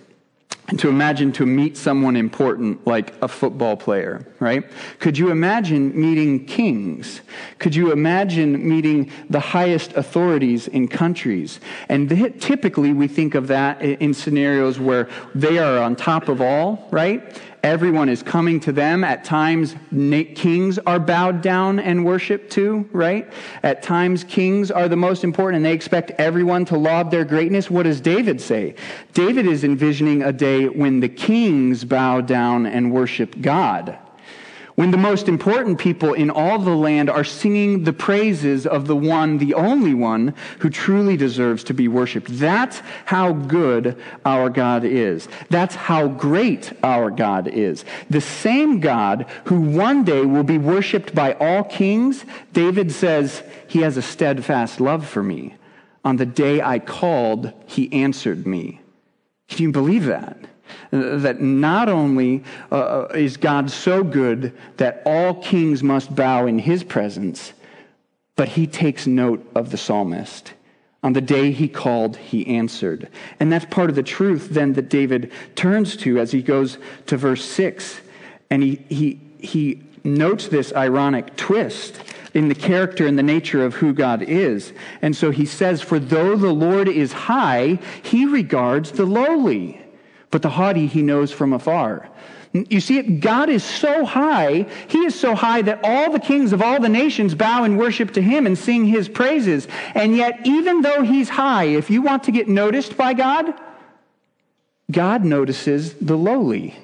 and 0.69 0.77
to 0.79 0.89
imagine 0.89 1.31
to 1.31 1.45
meet 1.45 1.77
someone 1.77 2.17
important 2.17 2.85
like 2.85 3.13
a 3.21 3.27
football 3.27 3.77
player, 3.77 4.25
right? 4.39 4.65
Could 4.99 5.17
you 5.17 5.31
imagine 5.31 5.97
meeting 5.99 6.45
kings? 6.45 7.21
Could 7.57 7.73
you 7.73 7.93
imagine 7.93 8.67
meeting 8.67 9.09
the 9.29 9.39
highest 9.39 9.93
authorities 9.93 10.67
in 10.67 10.89
countries? 10.89 11.61
And 11.87 12.09
typically 12.41 12.91
we 12.91 13.07
think 13.07 13.33
of 13.33 13.47
that 13.47 13.81
in 13.81 14.13
scenarios 14.13 14.77
where 14.77 15.07
they 15.33 15.57
are 15.57 15.81
on 15.81 15.95
top 15.95 16.27
of 16.27 16.41
all, 16.41 16.89
right? 16.91 17.41
Everyone 17.67 18.07
is 18.07 18.23
coming 18.23 18.61
to 18.61 18.71
them. 18.71 19.03
At 19.03 19.25
times, 19.25 19.75
kings 19.91 20.79
are 20.79 21.01
bowed 21.01 21.41
down 21.41 21.79
and 21.79 22.05
worshiped 22.05 22.49
too, 22.49 22.87
right? 22.93 23.29
At 23.61 23.83
times, 23.83 24.23
kings 24.23 24.71
are 24.71 24.87
the 24.87 24.95
most 24.95 25.25
important 25.25 25.57
and 25.57 25.65
they 25.65 25.73
expect 25.73 26.11
everyone 26.11 26.63
to 26.63 26.77
laud 26.77 27.11
their 27.11 27.25
greatness. 27.25 27.69
What 27.69 27.83
does 27.83 27.99
David 27.99 28.39
say? 28.39 28.75
David 29.11 29.45
is 29.45 29.65
envisioning 29.65 30.23
a 30.23 30.31
day 30.31 30.69
when 30.69 31.01
the 31.01 31.09
kings 31.09 31.83
bow 31.83 32.21
down 32.21 32.65
and 32.65 32.93
worship 32.93 33.41
God 33.41 33.99
when 34.77 34.91
the 34.91 34.97
most 34.97 35.27
important 35.27 35.79
people 35.79 36.13
in 36.13 36.29
all 36.29 36.59
the 36.59 36.75
land 36.75 37.09
are 37.09 37.23
singing 37.23 37.83
the 37.83 37.91
praises 37.91 38.67
of 38.67 38.85
the 38.85 38.95
one, 38.95 39.39
the 39.39 39.55
only 39.55 39.95
one, 39.95 40.35
who 40.59 40.69
truly 40.69 41.17
deserves 41.17 41.63
to 41.63 41.73
be 41.73 41.87
worshiped. 41.87 42.27
That's 42.29 42.83
how 43.05 43.33
good 43.33 43.99
our 44.23 44.51
God 44.51 44.83
is. 44.85 45.27
That's 45.49 45.73
how 45.73 46.07
great 46.07 46.73
our 46.83 47.09
God 47.09 47.47
is. 47.47 47.85
The 48.11 48.21
same 48.21 48.79
God 48.79 49.25
who 49.45 49.59
one 49.59 50.03
day 50.03 50.23
will 50.23 50.43
be 50.43 50.59
worshiped 50.59 51.15
by 51.15 51.33
all 51.33 51.63
kings, 51.63 52.23
David 52.53 52.91
says, 52.91 53.41
He 53.67 53.81
has 53.81 53.97
a 53.97 54.03
steadfast 54.03 54.79
love 54.79 55.07
for 55.07 55.23
me. 55.23 55.55
On 56.05 56.17
the 56.17 56.25
day 56.27 56.61
I 56.61 56.77
called, 56.77 57.51
He 57.65 57.91
answered 57.91 58.45
me. 58.45 58.81
Can 59.47 59.63
you 59.63 59.71
believe 59.71 60.05
that? 60.05 60.37
That 60.91 61.41
not 61.41 61.89
only 61.89 62.43
uh, 62.71 63.07
is 63.13 63.37
God 63.37 63.71
so 63.71 64.03
good 64.03 64.57
that 64.77 65.01
all 65.05 65.35
kings 65.35 65.83
must 65.83 66.15
bow 66.15 66.47
in 66.47 66.59
his 66.59 66.83
presence, 66.83 67.53
but 68.35 68.49
he 68.49 68.67
takes 68.67 69.07
note 69.07 69.49
of 69.55 69.71
the 69.71 69.77
psalmist. 69.77 70.53
On 71.03 71.13
the 71.13 71.21
day 71.21 71.51
he 71.51 71.67
called, 71.67 72.17
he 72.17 72.47
answered. 72.47 73.09
And 73.39 73.51
that's 73.51 73.65
part 73.65 73.89
of 73.89 73.95
the 73.95 74.03
truth 74.03 74.49
then 74.49 74.73
that 74.73 74.89
David 74.89 75.31
turns 75.55 75.95
to 75.97 76.19
as 76.19 76.31
he 76.31 76.41
goes 76.41 76.77
to 77.05 77.17
verse 77.17 77.45
6. 77.45 78.01
And 78.49 78.63
he, 78.63 78.75
he, 78.89 79.21
he 79.39 79.83
notes 80.03 80.47
this 80.47 80.73
ironic 80.73 81.35
twist 81.35 82.01
in 82.33 82.49
the 82.49 82.55
character 82.55 83.07
and 83.07 83.17
the 83.17 83.23
nature 83.23 83.63
of 83.63 83.75
who 83.75 83.93
God 83.93 84.21
is. 84.21 84.73
And 85.01 85.15
so 85.15 85.31
he 85.31 85.45
says, 85.45 85.81
For 85.81 85.99
though 85.99 86.35
the 86.35 86.51
Lord 86.51 86.87
is 86.87 87.13
high, 87.13 87.79
he 88.03 88.25
regards 88.25 88.91
the 88.91 89.05
lowly 89.05 89.81
but 90.31 90.41
the 90.41 90.49
haughty 90.49 90.87
he 90.87 91.01
knows 91.01 91.31
from 91.31 91.53
afar. 91.53 92.09
You 92.53 92.79
see 92.79 92.97
it? 92.97 93.19
God 93.19 93.49
is 93.49 93.63
so 93.63 94.05
high, 94.05 94.67
he 94.87 94.99
is 94.99 95.19
so 95.19 95.35
high 95.35 95.61
that 95.63 95.81
all 95.83 96.11
the 96.11 96.19
kings 96.19 96.53
of 96.53 96.61
all 96.61 96.79
the 96.79 96.89
nations 96.89 97.35
bow 97.35 97.63
and 97.63 97.77
worship 97.77 98.11
to 98.11 98.21
him 98.21 98.45
and 98.45 98.57
sing 98.57 98.85
his 98.85 99.09
praises. 99.09 99.67
And 99.93 100.15
yet, 100.15 100.39
even 100.45 100.81
though 100.81 101.03
he's 101.03 101.29
high, 101.29 101.65
if 101.65 101.89
you 101.89 102.01
want 102.01 102.23
to 102.23 102.31
get 102.31 102.47
noticed 102.47 102.97
by 102.97 103.13
God, 103.13 103.53
God 104.89 105.25
notices 105.25 105.93
the 105.95 106.17
lowly. 106.17 106.75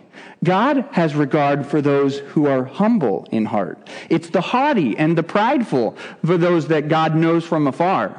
God 0.43 0.85
has 0.91 1.15
regard 1.15 1.65
for 1.65 1.81
those 1.81 2.19
who 2.19 2.47
are 2.47 2.65
humble 2.65 3.25
in 3.31 3.45
heart. 3.45 3.87
It's 4.09 4.29
the 4.29 4.41
haughty 4.41 4.97
and 4.97 5.17
the 5.17 5.23
prideful 5.23 5.95
for 6.25 6.37
those 6.37 6.67
that 6.67 6.89
God 6.89 7.15
knows 7.15 7.45
from 7.45 7.67
afar 7.67 8.17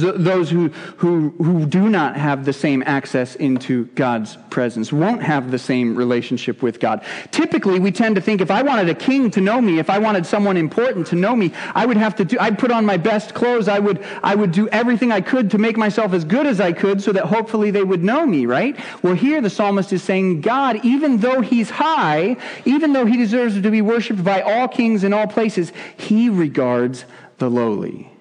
those 0.00 0.50
who, 0.50 0.68
who, 0.96 1.30
who 1.38 1.66
do 1.66 1.88
not 1.88 2.16
have 2.16 2.44
the 2.44 2.52
same 2.52 2.82
access 2.86 3.34
into 3.36 3.86
God's 3.86 4.36
presence 4.50 4.92
won't 4.92 5.22
have 5.22 5.50
the 5.50 5.58
same 5.58 5.96
relationship 5.96 6.62
with 6.62 6.80
God. 6.80 7.04
Typically, 7.30 7.78
we 7.78 7.90
tend 7.90 8.16
to 8.16 8.20
think 8.20 8.40
if 8.40 8.50
I 8.50 8.62
wanted 8.62 8.88
a 8.88 8.94
king 8.94 9.30
to 9.32 9.40
know 9.40 9.60
me, 9.60 9.78
if 9.78 9.90
I 9.90 9.98
wanted 9.98 10.26
someone 10.26 10.56
important 10.56 11.06
to 11.08 11.16
know 11.16 11.34
me, 11.34 11.52
I 11.74 11.86
would 11.86 11.96
have 11.96 12.16
to 12.16 12.24
do, 12.24 12.36
I'd 12.38 12.58
put 12.58 12.70
on 12.70 12.84
my 12.84 12.96
best 12.96 13.34
clothes. 13.34 13.68
I 13.68 13.78
would, 13.78 14.04
I 14.22 14.34
would 14.34 14.52
do 14.52 14.68
everything 14.68 15.10
I 15.10 15.20
could 15.20 15.50
to 15.52 15.58
make 15.58 15.76
myself 15.76 16.12
as 16.12 16.24
good 16.24 16.46
as 16.46 16.60
I 16.60 16.72
could 16.72 17.02
so 17.02 17.12
that 17.12 17.24
hopefully 17.24 17.70
they 17.70 17.84
would 17.84 18.04
know 18.04 18.26
me, 18.26 18.46
right? 18.46 18.78
Well, 19.02 19.14
here 19.14 19.40
the 19.40 19.50
psalmist 19.50 19.92
is 19.92 20.02
saying, 20.02 20.42
God, 20.42 20.84
even 20.84 21.18
though 21.18 21.40
he's 21.40 21.70
high, 21.70 22.36
even 22.64 22.92
though 22.92 23.06
he 23.06 23.16
deserves 23.16 23.60
to 23.60 23.70
be 23.70 23.82
worshiped 23.82 24.22
by 24.22 24.40
all 24.42 24.68
kings 24.68 25.04
in 25.04 25.12
all 25.12 25.26
places, 25.26 25.72
he 25.96 26.28
regards 26.28 27.04
the 27.38 27.50
lowly. 27.50 28.11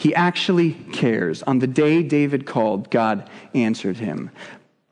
He 0.00 0.14
actually 0.14 0.72
cares. 0.92 1.42
On 1.42 1.58
the 1.58 1.66
day 1.66 2.02
David 2.02 2.46
called, 2.46 2.90
God 2.90 3.28
answered 3.54 3.98
him. 3.98 4.30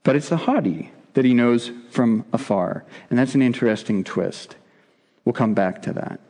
But 0.02 0.16
it's 0.16 0.28
the 0.28 0.36
haughty 0.36 0.92
that 1.14 1.24
he 1.24 1.32
knows 1.32 1.72
from 1.90 2.26
afar. 2.30 2.84
And 3.08 3.18
that's 3.18 3.34
an 3.34 3.40
interesting 3.40 4.04
twist. 4.04 4.56
We'll 5.24 5.32
come 5.32 5.54
back 5.54 5.80
to 5.82 5.94
that. 5.94 6.20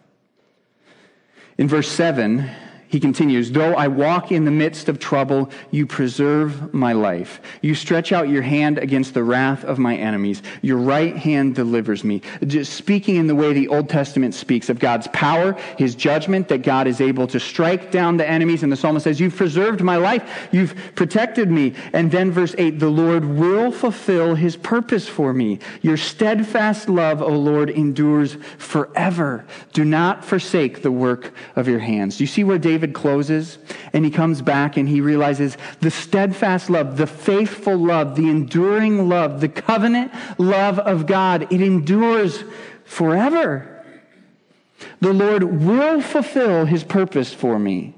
In 1.59 1.67
verse 1.67 1.89
7, 1.89 2.49
he 2.89 3.01
continues, 3.01 3.53
Though 3.53 3.75
I 3.75 3.89
walk 3.89 4.33
in 4.33 4.47
the 4.47 4.51
midst 4.51 4.89
of 4.89 4.99
trouble, 4.99 5.51
you 5.71 5.87
preserve 5.87 6.73
my 6.73 6.95
life. 6.95 7.41
You 7.61 7.75
stretch 7.75 8.13
out 8.13 8.31
your 8.31 8.43
hand 8.43 8.79
against 8.79 9.13
the 9.13 9.23
wrath 9.23 9.63
of 9.63 9.79
my 9.79 9.95
enemies. 9.95 10.43
Your 10.63 10.79
right 10.79 11.15
hand 11.15 11.55
delivers 11.55 12.03
me. 12.03 12.23
Just 12.47 12.73
speaking 12.73 13.17
in 13.17 13.27
the 13.27 13.35
way 13.35 13.53
the 13.53 13.69
Old 13.69 13.91
Testament 13.91 14.35
speaks 14.35 14.71
of 14.71 14.79
God's 14.79 15.07
power, 15.09 15.53
his 15.77 15.95
judgment, 15.95 16.49
that 16.49 16.63
God 16.63 16.87
is 16.87 17.03
able 17.03 17.27
to 17.27 17.39
strike 17.39 17.91
down 17.91 18.17
the 18.17 18.29
enemies. 18.29 18.63
And 18.63 18.73
the 18.73 18.77
psalmist 18.77 19.05
says, 19.05 19.21
You've 19.21 19.37
preserved 19.37 19.83
my 19.83 19.97
life. 19.97 20.49
You've 20.51 20.75
protected 20.95 21.51
me. 21.51 21.75
And 21.93 22.11
then 22.11 22.33
verse 22.33 22.55
8, 22.57 22.79
the 22.79 22.89
Lord 22.89 23.25
will 23.25 23.71
fulfill 23.71 24.35
his 24.35 24.57
purpose 24.57 25.07
for 25.07 25.35
me. 25.35 25.59
Your 25.83 25.99
steadfast 25.99 26.89
love, 26.89 27.21
O 27.21 27.29
Lord, 27.29 27.69
endures 27.69 28.39
forever. 28.57 29.45
Do 29.75 29.85
not 29.85 30.25
forsake 30.25 30.81
the 30.83 30.93
work 30.93 31.35
of 31.55 31.69
your 31.69 31.81
hands. 31.81 32.17
Do 32.17 32.25
you 32.25 32.29
see 32.29 32.45
where 32.45 32.59
David 32.59 32.78
David 32.79 32.95
closes 32.95 33.59
and 33.93 34.05
he 34.05 34.11
comes 34.13 34.41
back 34.41 34.77
and 34.77 34.89
he 34.89 35.01
realizes 35.01 35.57
the 35.81 35.91
steadfast 35.91 36.71
love, 36.71 36.97
the 36.97 37.09
faithful 37.09 37.77
love, 37.77 38.15
the 38.15 38.31
enduring 38.31 39.09
love, 39.09 39.41
the 39.41 39.49
covenant 39.49 40.13
love 40.39 40.79
of 40.79 41.05
God, 41.05 41.53
it 41.53 41.61
endures 41.61 42.45
forever. 42.85 43.85
The 45.01 45.13
Lord 45.13 45.43
will 45.43 46.01
fulfill 46.01 46.67
his 46.67 46.85
purpose 46.85 47.35
for 47.35 47.59
me. 47.59 47.97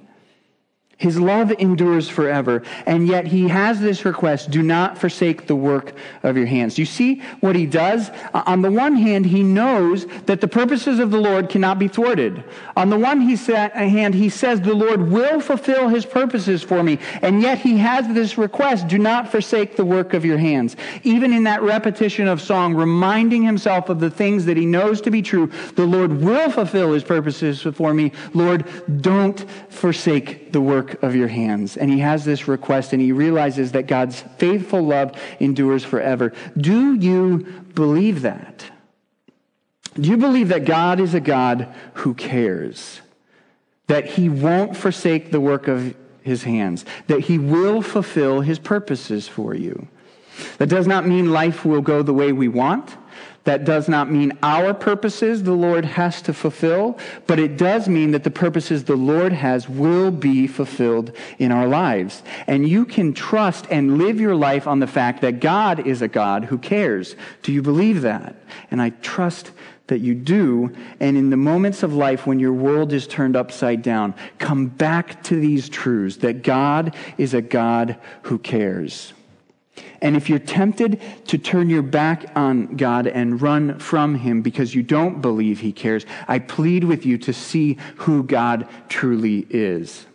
His 1.00 1.18
love 1.18 1.50
endures 1.52 2.10
forever. 2.10 2.62
And 2.84 3.08
yet 3.08 3.26
he 3.26 3.48
has 3.48 3.80
this 3.80 4.04
request 4.04 4.50
do 4.50 4.62
not 4.62 4.98
forsake 4.98 5.46
the 5.46 5.56
work 5.56 5.94
of 6.22 6.36
your 6.36 6.44
hands. 6.44 6.76
You 6.76 6.84
see 6.84 7.22
what 7.40 7.56
he 7.56 7.64
does? 7.64 8.10
On 8.34 8.60
the 8.60 8.70
one 8.70 8.96
hand, 8.96 9.24
he 9.24 9.42
knows 9.42 10.04
that 10.26 10.42
the 10.42 10.46
purposes 10.46 10.98
of 10.98 11.10
the 11.10 11.16
Lord 11.18 11.48
cannot 11.48 11.78
be 11.78 11.88
thwarted. 11.88 12.44
On 12.76 12.90
the 12.90 12.98
one 12.98 13.22
hand, 13.22 14.14
he 14.14 14.28
says 14.28 14.60
the 14.60 14.74
Lord 14.74 15.10
will 15.10 15.40
fulfill 15.40 15.88
his 15.88 16.04
purposes 16.04 16.62
for 16.62 16.82
me. 16.82 16.98
And 17.22 17.40
yet 17.40 17.58
he 17.60 17.78
has 17.78 18.06
this 18.08 18.36
request 18.36 18.86
do 18.86 18.98
not 18.98 19.30
forsake 19.30 19.76
the 19.76 19.86
work 19.86 20.12
of 20.12 20.26
your 20.26 20.36
hands. 20.36 20.76
Even 21.02 21.32
in 21.32 21.44
that 21.44 21.62
repetition 21.62 22.28
of 22.28 22.42
song, 22.42 22.74
reminding 22.74 23.42
himself 23.42 23.88
of 23.88 24.00
the 24.00 24.10
things 24.10 24.44
that 24.44 24.58
he 24.58 24.66
knows 24.66 25.00
to 25.00 25.10
be 25.10 25.22
true, 25.22 25.50
the 25.76 25.86
Lord 25.86 26.20
will 26.20 26.50
fulfill 26.50 26.92
his 26.92 27.04
purposes 27.04 27.62
for 27.62 27.94
me. 27.94 28.12
Lord, 28.34 28.66
don't 29.00 29.46
forsake 29.70 30.49
the 30.52 30.60
work 30.60 31.02
of 31.02 31.14
your 31.14 31.28
hands. 31.28 31.76
And 31.76 31.90
he 31.90 32.00
has 32.00 32.24
this 32.24 32.48
request 32.48 32.92
and 32.92 33.00
he 33.00 33.12
realizes 33.12 33.72
that 33.72 33.86
God's 33.86 34.20
faithful 34.38 34.82
love 34.82 35.18
endures 35.38 35.84
forever. 35.84 36.32
Do 36.56 36.94
you 36.94 37.64
believe 37.74 38.22
that? 38.22 38.70
Do 39.94 40.08
you 40.08 40.16
believe 40.16 40.48
that 40.48 40.64
God 40.64 41.00
is 41.00 41.14
a 41.14 41.20
God 41.20 41.74
who 41.94 42.14
cares? 42.14 43.00
That 43.88 44.06
he 44.06 44.28
won't 44.28 44.76
forsake 44.76 45.30
the 45.30 45.40
work 45.40 45.68
of 45.68 45.94
his 46.22 46.44
hands? 46.44 46.84
That 47.08 47.20
he 47.20 47.38
will 47.38 47.82
fulfill 47.82 48.40
his 48.40 48.58
purposes 48.58 49.26
for 49.26 49.54
you? 49.54 49.88
That 50.58 50.68
does 50.68 50.86
not 50.86 51.06
mean 51.06 51.32
life 51.32 51.64
will 51.64 51.82
go 51.82 52.02
the 52.02 52.14
way 52.14 52.32
we 52.32 52.48
want. 52.48 52.96
That 53.44 53.64
does 53.64 53.88
not 53.88 54.10
mean 54.10 54.36
our 54.42 54.74
purposes 54.74 55.42
the 55.42 55.52
Lord 55.52 55.84
has 55.84 56.20
to 56.22 56.34
fulfill, 56.34 56.98
but 57.26 57.38
it 57.38 57.56
does 57.56 57.88
mean 57.88 58.10
that 58.10 58.22
the 58.22 58.30
purposes 58.30 58.84
the 58.84 58.96
Lord 58.96 59.32
has 59.32 59.68
will 59.68 60.10
be 60.10 60.46
fulfilled 60.46 61.16
in 61.38 61.50
our 61.50 61.66
lives. 61.66 62.22
And 62.46 62.68
you 62.68 62.84
can 62.84 63.14
trust 63.14 63.66
and 63.70 63.96
live 63.96 64.20
your 64.20 64.34
life 64.34 64.66
on 64.66 64.80
the 64.80 64.86
fact 64.86 65.22
that 65.22 65.40
God 65.40 65.86
is 65.86 66.02
a 66.02 66.08
God 66.08 66.44
who 66.44 66.58
cares. 66.58 67.16
Do 67.42 67.52
you 67.52 67.62
believe 67.62 68.02
that? 68.02 68.36
And 68.70 68.82
I 68.82 68.90
trust 68.90 69.52
that 69.86 70.00
you 70.00 70.14
do. 70.14 70.72
And 71.00 71.16
in 71.16 71.30
the 71.30 71.36
moments 71.36 71.82
of 71.82 71.94
life 71.94 72.26
when 72.26 72.40
your 72.40 72.52
world 72.52 72.92
is 72.92 73.06
turned 73.06 73.36
upside 73.36 73.82
down, 73.82 74.14
come 74.38 74.66
back 74.66 75.22
to 75.24 75.34
these 75.34 75.68
truths 75.68 76.18
that 76.18 76.42
God 76.42 76.94
is 77.16 77.32
a 77.32 77.42
God 77.42 77.98
who 78.22 78.38
cares. 78.38 79.14
And 80.02 80.16
if 80.16 80.28
you're 80.28 80.38
tempted 80.38 81.00
to 81.26 81.38
turn 81.38 81.68
your 81.68 81.82
back 81.82 82.24
on 82.34 82.76
God 82.76 83.06
and 83.06 83.40
run 83.40 83.78
from 83.78 84.14
Him 84.14 84.42
because 84.42 84.74
you 84.74 84.82
don't 84.82 85.20
believe 85.20 85.60
He 85.60 85.72
cares, 85.72 86.06
I 86.26 86.38
plead 86.38 86.84
with 86.84 87.04
you 87.04 87.18
to 87.18 87.32
see 87.32 87.78
who 87.96 88.22
God 88.22 88.68
truly 88.88 89.46
is. 89.50 90.06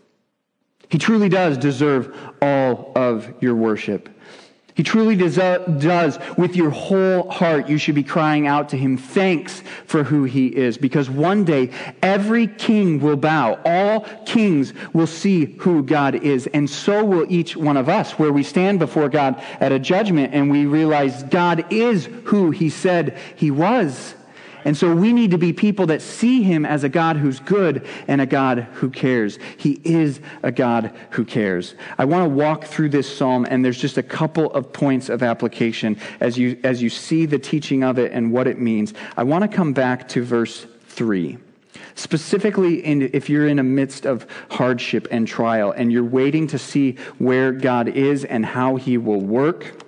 He 0.89 0.97
truly 0.97 1.29
does 1.29 1.57
deserve 1.57 2.15
all 2.41 2.91
of 2.95 3.33
your 3.41 3.55
worship. 3.55 4.09
He 4.75 4.83
truly 4.83 5.15
does, 5.15 6.19
with 6.37 6.57
your 6.57 6.69
whole 6.69 7.29
heart, 7.31 7.69
you 7.69 7.77
should 7.77 7.95
be 7.95 8.03
crying 8.03 8.45
out 8.45 8.69
to 8.69 8.77
him 8.77 8.97
thanks 8.97 9.63
for 9.85 10.03
who 10.03 10.25
he 10.25 10.47
is. 10.47 10.77
Because 10.77 11.09
one 11.09 11.45
day, 11.45 11.71
every 12.01 12.47
king 12.47 12.99
will 12.99 13.15
bow. 13.15 13.57
All 13.63 14.01
kings 14.25 14.73
will 14.91 15.07
see 15.07 15.45
who 15.45 15.81
God 15.81 16.15
is. 16.15 16.47
And 16.47 16.69
so 16.69 17.05
will 17.05 17.25
each 17.29 17.55
one 17.55 17.77
of 17.77 17.87
us, 17.87 18.19
where 18.19 18.33
we 18.33 18.43
stand 18.43 18.79
before 18.79 19.07
God 19.07 19.41
at 19.61 19.71
a 19.71 19.79
judgment 19.79 20.33
and 20.33 20.51
we 20.51 20.65
realize 20.65 21.23
God 21.23 21.71
is 21.71 22.09
who 22.25 22.51
he 22.51 22.69
said 22.69 23.17
he 23.37 23.51
was. 23.51 24.13
And 24.65 24.75
so 24.75 24.93
we 24.93 25.13
need 25.13 25.31
to 25.31 25.37
be 25.37 25.53
people 25.53 25.85
that 25.87 26.01
see 26.01 26.41
him 26.41 26.65
as 26.65 26.83
a 26.83 26.89
God 26.89 27.17
who's 27.17 27.39
good 27.39 27.87
and 28.07 28.19
a 28.19 28.25
God 28.25 28.67
who 28.73 28.89
cares. 28.89 29.37
He 29.57 29.79
is 29.83 30.19
a 30.41 30.51
God 30.51 30.91
who 31.11 31.23
cares. 31.23 31.75
I 31.99 32.05
want 32.05 32.25
to 32.25 32.29
walk 32.29 32.65
through 32.65 32.89
this 32.89 33.15
psalm, 33.15 33.45
and 33.47 33.63
there's 33.63 33.79
just 33.79 33.99
a 33.99 34.03
couple 34.03 34.51
of 34.53 34.73
points 34.73 35.07
of 35.07 35.21
application 35.21 35.97
as 36.19 36.37
you, 36.37 36.59
as 36.63 36.81
you 36.81 36.89
see 36.89 37.27
the 37.27 37.37
teaching 37.37 37.83
of 37.83 37.99
it 37.99 38.11
and 38.11 38.31
what 38.31 38.47
it 38.47 38.59
means. 38.59 38.95
I 39.15 39.23
want 39.23 39.43
to 39.43 39.55
come 39.55 39.71
back 39.71 40.07
to 40.09 40.23
verse 40.23 40.65
3. 40.87 41.37
Specifically, 41.93 42.83
in, 42.83 43.03
if 43.13 43.29
you're 43.29 43.47
in 43.47 43.59
a 43.59 43.63
midst 43.63 44.05
of 44.05 44.25
hardship 44.49 45.07
and 45.11 45.27
trial 45.27 45.71
and 45.71 45.91
you're 45.91 46.03
waiting 46.03 46.47
to 46.47 46.57
see 46.57 46.97
where 47.19 47.51
God 47.51 47.87
is 47.87 48.25
and 48.25 48.45
how 48.45 48.75
he 48.75 48.97
will 48.97 49.21
work, 49.21 49.84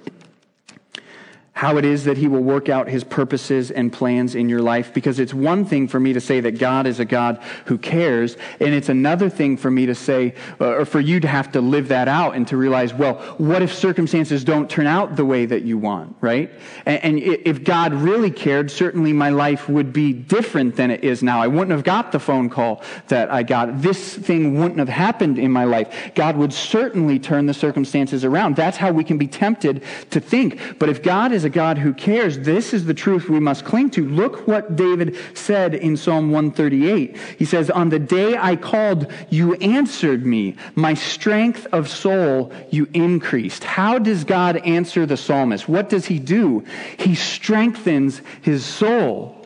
how 1.58 1.76
it 1.78 1.84
is 1.84 2.04
that 2.04 2.18
he 2.18 2.28
will 2.28 2.44
work 2.44 2.70
out 2.70 2.88
his 2.88 3.04
purposes 3.04 3.72
and 3.72 3.92
plans 3.92 4.36
in 4.36 4.48
your 4.48 4.62
life. 4.62 4.94
Because 4.94 5.20
it's 5.20 5.34
one 5.34 5.66
thing 5.66 5.88
for 5.88 6.00
me 6.00 6.14
to 6.14 6.22
say 6.22 6.40
that 6.40 6.60
God 6.60 6.86
is 6.86 7.00
a 7.00 7.06
God 7.06 7.42
who 7.66 7.80
cares 7.80 8.38
and 8.60 8.76
it's 8.76 8.90
another 8.90 9.28
thing 9.28 9.58
for 9.58 9.72
me 9.72 9.88
to 9.88 9.96
say 9.96 10.36
uh, 10.62 10.68
or 10.68 10.86
for 10.86 11.00
you 11.00 11.20
to 11.20 11.28
have 11.28 11.52
to 11.54 11.60
live 11.60 11.88
that 11.88 12.08
out 12.08 12.36
and 12.36 12.48
to 12.50 12.58
realize 12.58 12.94
well 12.94 13.16
what 13.40 13.64
if 13.64 13.74
circumstances 13.74 14.44
don't 14.44 14.70
turn 14.70 14.86
out 14.86 15.16
the 15.16 15.26
way 15.26 15.48
that 15.48 15.64
you 15.64 15.80
want 15.80 16.16
right? 16.22 16.52
And, 16.86 17.04
and 17.04 17.20
if 17.20 17.64
God 17.64 17.92
really 17.92 18.30
cared 18.30 18.70
certainly 18.70 19.12
my 19.12 19.30
life 19.30 19.68
would 19.68 19.92
be 19.92 20.14
different 20.14 20.76
than 20.76 20.92
it 20.92 21.04
is 21.04 21.24
now. 21.24 21.42
I 21.42 21.48
wouldn't 21.48 21.72
have 21.72 21.84
got 21.84 22.12
the 22.12 22.20
phone 22.20 22.52
call 22.52 22.84
that 23.08 23.32
I 23.32 23.42
got. 23.42 23.82
This 23.82 24.14
thing 24.14 24.60
wouldn't 24.60 24.78
have 24.78 24.90
happened 24.90 25.40
in 25.40 25.52
my 25.52 25.64
life. 25.64 26.12
God 26.14 26.38
would 26.38 26.54
certainly 26.54 27.18
turn 27.18 27.48
the 27.48 27.54
circumstances 27.56 28.24
around. 28.24 28.56
That's 28.56 28.78
how 28.78 28.92
we 28.92 29.04
can 29.04 29.18
be 29.18 29.28
tempted 29.28 29.82
to 30.12 30.20
think. 30.20 30.78
But 30.78 30.90
if 30.90 31.02
God 31.02 31.32
is 31.32 31.47
a 31.48 31.50
God 31.50 31.77
who 31.77 31.94
cares, 31.94 32.38
this 32.39 32.74
is 32.74 32.86
the 32.86 32.94
truth 32.94 33.30
we 33.30 33.39
must 33.39 33.63
cling 33.63 33.89
to. 33.92 34.08
Look 34.08 34.48
what 34.48 34.75
David 34.75 35.16
said 35.34 35.74
in 35.74 35.96
Psalm 35.96 36.30
138. 36.30 37.18
He 37.39 37.46
says, 37.46 37.70
On 37.70 37.88
the 37.88 38.00
day 38.00 38.36
I 38.38 38.58
called, 38.58 39.12
you 39.30 39.56
answered 39.56 40.25
me. 40.25 40.58
My 40.75 40.94
strength 40.94 41.66
of 41.72 41.89
soul 41.89 42.51
you 42.70 42.89
increased. 42.94 43.63
How 43.63 43.98
does 43.98 44.25
God 44.25 44.58
answer 44.58 45.06
the 45.06 45.16
psalmist? 45.16 45.70
What 45.70 45.88
does 45.88 46.06
he 46.06 46.20
do? 46.20 46.66
He 47.00 47.16
strengthens 47.16 48.22
his 48.42 48.66
soul. 48.66 49.37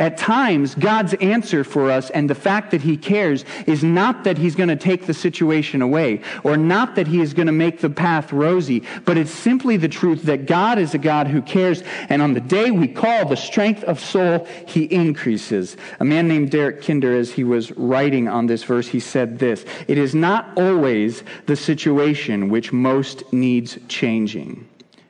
At 0.00 0.16
times, 0.16 0.74
God's 0.74 1.12
answer 1.12 1.62
for 1.62 1.90
us 1.90 2.08
and 2.08 2.30
the 2.30 2.34
fact 2.34 2.70
that 2.70 2.80
He 2.80 2.96
cares 2.96 3.44
is 3.66 3.84
not 3.84 4.24
that 4.24 4.38
He's 4.38 4.56
going 4.56 4.70
to 4.70 4.76
take 4.76 5.04
the 5.04 5.12
situation 5.12 5.82
away 5.82 6.22
or 6.42 6.56
not 6.56 6.94
that 6.94 7.06
He 7.06 7.20
is 7.20 7.34
going 7.34 7.48
to 7.48 7.52
make 7.52 7.80
the 7.80 7.90
path 7.90 8.32
rosy, 8.32 8.82
but 9.04 9.18
it's 9.18 9.30
simply 9.30 9.76
the 9.76 9.88
truth 9.88 10.22
that 10.22 10.46
God 10.46 10.78
is 10.78 10.94
a 10.94 10.98
God 10.98 11.26
who 11.26 11.42
cares. 11.42 11.82
And 12.08 12.22
on 12.22 12.32
the 12.32 12.40
day 12.40 12.70
we 12.70 12.88
call 12.88 13.28
the 13.28 13.36
strength 13.36 13.84
of 13.84 14.00
soul, 14.00 14.46
He 14.66 14.84
increases. 14.84 15.76
A 16.00 16.04
man 16.04 16.26
named 16.26 16.50
Derek 16.50 16.80
Kidner, 16.80 17.18
as 17.20 17.32
he 17.32 17.44
was 17.44 17.70
writing 17.72 18.26
on 18.26 18.46
this 18.46 18.64
verse, 18.64 18.88
he 18.88 19.00
said 19.00 19.38
this 19.38 19.66
It 19.86 19.98
is 19.98 20.14
not 20.14 20.56
always 20.56 21.22
the 21.44 21.56
situation 21.56 22.48
which 22.48 22.72
most 22.72 23.30
needs 23.34 23.78
changing. 23.86 24.66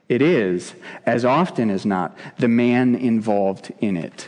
It 0.09 0.20
is, 0.20 0.75
as 1.06 1.25
often 1.25 1.70
as 1.70 1.87
not, 1.87 2.18
the 2.38 2.49
man 2.49 2.97
involved 2.97 3.73
in 3.78 3.97
it. 3.97 4.26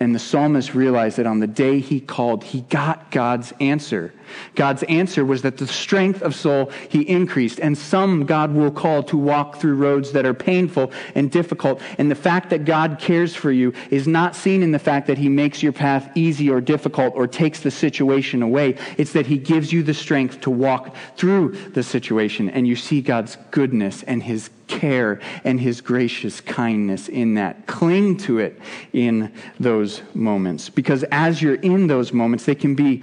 And 0.00 0.14
the 0.14 0.18
psalmist 0.20 0.74
realized 0.74 1.18
that 1.18 1.26
on 1.26 1.40
the 1.40 1.46
day 1.46 1.80
he 1.80 2.00
called, 2.00 2.44
he 2.44 2.60
got 2.62 3.10
God's 3.10 3.52
answer. 3.60 4.12
God's 4.54 4.82
answer 4.84 5.24
was 5.24 5.42
that 5.42 5.56
the 5.56 5.66
strength 5.66 6.22
of 6.22 6.34
soul 6.34 6.70
he 6.88 7.02
increased. 7.02 7.60
And 7.60 7.76
some 7.76 8.26
God 8.26 8.54
will 8.54 8.70
call 8.70 9.02
to 9.04 9.16
walk 9.16 9.56
through 9.56 9.74
roads 9.74 10.12
that 10.12 10.26
are 10.26 10.34
painful 10.34 10.92
and 11.14 11.30
difficult. 11.30 11.80
And 11.98 12.10
the 12.10 12.14
fact 12.14 12.50
that 12.50 12.64
God 12.64 12.98
cares 12.98 13.34
for 13.34 13.52
you 13.52 13.72
is 13.90 14.06
not 14.06 14.36
seen 14.36 14.62
in 14.62 14.72
the 14.72 14.78
fact 14.78 15.06
that 15.06 15.18
he 15.18 15.28
makes 15.28 15.62
your 15.62 15.72
path 15.72 16.10
easy 16.14 16.50
or 16.50 16.60
difficult 16.60 17.14
or 17.14 17.26
takes 17.26 17.60
the 17.60 17.70
situation 17.70 18.42
away. 18.42 18.76
It's 18.96 19.12
that 19.12 19.26
he 19.26 19.38
gives 19.38 19.72
you 19.72 19.82
the 19.82 19.94
strength 19.94 20.40
to 20.42 20.50
walk 20.50 20.94
through 21.16 21.52
the 21.70 21.82
situation. 21.82 22.48
And 22.50 22.66
you 22.66 22.76
see 22.76 23.00
God's 23.00 23.36
goodness 23.50 24.02
and 24.02 24.22
his 24.22 24.50
care 24.68 25.18
and 25.44 25.60
his 25.60 25.80
gracious 25.80 26.40
kindness 26.40 27.08
in 27.08 27.34
that. 27.34 27.66
Cling 27.66 28.18
to 28.18 28.38
it 28.38 28.60
in 28.92 29.32
those 29.58 30.02
moments. 30.14 30.68
Because 30.68 31.04
as 31.10 31.42
you're 31.42 31.54
in 31.56 31.86
those 31.88 32.12
moments, 32.12 32.44
they 32.44 32.54
can 32.54 32.74
be 32.74 33.02